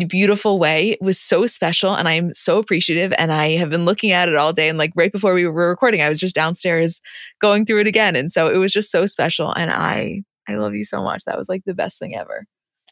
[0.07, 0.91] beautiful way.
[0.91, 4.35] It was so special and I'm so appreciative and I have been looking at it
[4.35, 7.01] all day and like right before we were recording I was just downstairs
[7.39, 10.73] going through it again and so it was just so special and I I love
[10.73, 11.25] you so much.
[11.25, 12.45] That was like the best thing ever.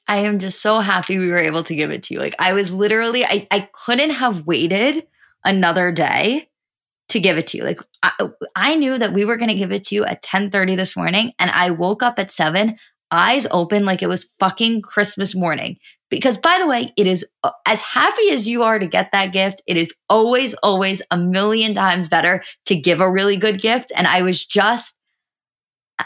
[0.08, 2.20] I am just so happy we were able to give it to you.
[2.20, 5.08] Like I was literally I I couldn't have waited
[5.44, 6.50] another day
[7.10, 7.64] to give it to you.
[7.64, 8.12] Like I,
[8.56, 11.34] I knew that we were going to give it to you at 10:30 this morning
[11.40, 12.78] and I woke up at 7
[13.10, 15.78] eyes open like it was fucking Christmas morning
[16.10, 19.34] because, by the way, it is uh, as happy as you are to get that
[19.34, 23.92] gift, it is always, always a million times better to give a really good gift.
[23.96, 24.96] And I was just
[26.00, 26.06] uh,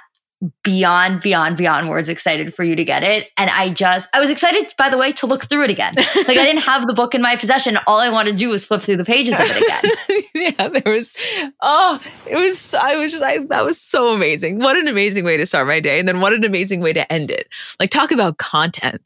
[0.63, 3.29] beyond, beyond, beyond words excited for you to get it.
[3.37, 5.93] And I just, I was excited, by the way, to look through it again.
[5.95, 7.77] like I didn't have the book in my possession.
[7.85, 10.23] All I wanted to do was flip through the pages of it again.
[10.57, 11.13] yeah, there was,
[11.61, 14.57] oh, it was, I was just, I, that was so amazing.
[14.57, 15.99] What an amazing way to start my day.
[15.99, 17.47] And then what an amazing way to end it.
[17.79, 18.99] Like, talk about content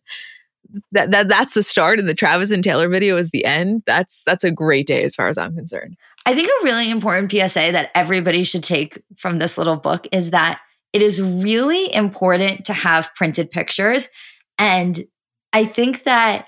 [0.92, 3.84] that, that that's the start and the Travis and Taylor video is the end.
[3.86, 5.98] That's that's a great day as far as I'm concerned.
[6.26, 10.32] I think a really important PSA that everybody should take from this little book is
[10.32, 10.60] that
[10.94, 14.10] it is really important to have printed pictures
[14.58, 15.06] and
[15.54, 16.48] I think that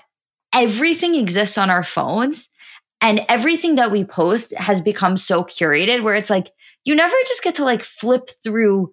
[0.54, 2.48] everything exists on our phones
[3.00, 6.50] and everything that we post has become so curated where it's like
[6.84, 8.92] you never just get to like flip through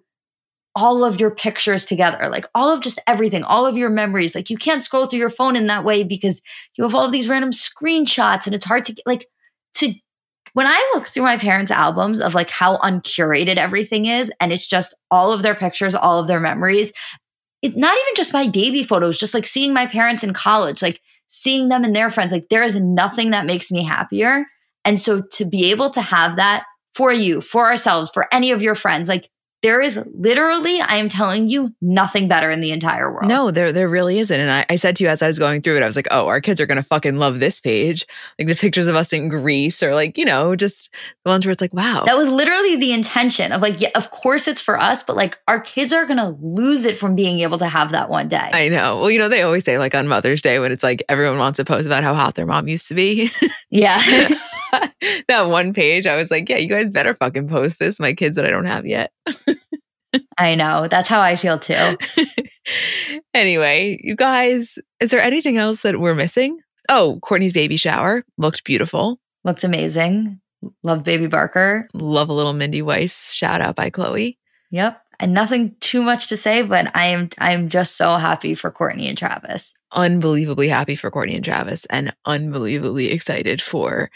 [0.76, 4.34] all of your pictures together, like all of just everything, all of your memories.
[4.34, 6.42] Like you can't scroll through your phone in that way because
[6.76, 9.26] you have all of these random screenshots and it's hard to get like
[9.74, 9.94] to
[10.52, 14.66] when I look through my parents' albums of like how uncurated everything is, and it's
[14.66, 16.92] just all of their pictures, all of their memories.
[17.62, 21.00] It's not even just my baby photos, just like seeing my parents in college, like
[21.26, 22.32] seeing them and their friends.
[22.32, 24.44] Like there is nothing that makes me happier.
[24.84, 26.64] And so to be able to have that
[26.94, 29.28] for you, for ourselves, for any of your friends, like
[29.66, 33.26] there is literally, I am telling you, nothing better in the entire world.
[33.26, 34.40] No, there there really isn't.
[34.40, 36.06] And I, I said to you as I was going through it, I was like,
[36.12, 38.06] oh, our kids are gonna fucking love this page.
[38.38, 40.94] Like the pictures of us in Greece or like, you know, just
[41.24, 42.04] the ones where it's like, wow.
[42.06, 45.36] That was literally the intention of like, yeah, of course it's for us, but like
[45.48, 48.50] our kids are gonna lose it from being able to have that one day.
[48.52, 49.00] I know.
[49.00, 51.56] Well, you know, they always say like on Mother's Day when it's like everyone wants
[51.56, 53.32] to post about how hot their mom used to be.
[53.68, 54.00] Yeah.
[55.28, 58.36] that one page, I was like, yeah, you guys better fucking post this, my kids
[58.36, 59.12] that I don't have yet.
[60.38, 60.88] I know.
[60.88, 61.96] That's how I feel too.
[63.34, 66.58] anyway, you guys, is there anything else that we're missing?
[66.88, 69.18] Oh, Courtney's baby shower looked beautiful.
[69.44, 70.40] Looked amazing.
[70.82, 71.88] Love baby Barker.
[71.92, 74.38] Love a little Mindy Weiss shout out by Chloe.
[74.70, 75.00] Yep.
[75.18, 79.08] And nothing too much to say, but I am I'm just so happy for Courtney
[79.08, 79.72] and Travis.
[79.92, 84.10] Unbelievably happy for Courtney and Travis and unbelievably excited for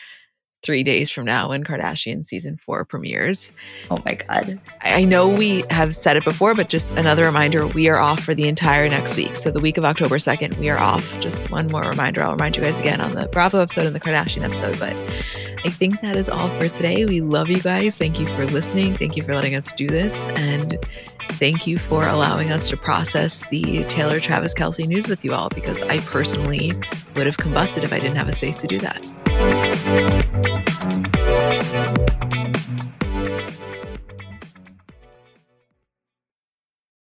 [0.63, 3.53] three days from now when Kardashian season four premieres.
[3.91, 4.61] Oh my God.
[4.83, 8.35] I know we have said it before, but just another reminder we are off for
[8.35, 9.37] the entire next week.
[9.37, 11.19] So the week of October 2nd, we are off.
[11.21, 12.23] Just one more reminder.
[12.23, 14.79] I'll remind you guys again on the Bravo episode and the Kardashian episode.
[14.79, 14.95] But
[15.65, 17.05] I think that is all for today.
[17.05, 17.97] We love you guys.
[17.97, 18.97] Thank you for listening.
[18.97, 20.27] Thank you for letting us do this.
[20.29, 20.79] And
[21.33, 25.49] thank you for allowing us to process the Taylor Travis Kelce news with you all
[25.49, 26.73] because I personally
[27.15, 30.10] would have combusted if I didn't have a space to do that.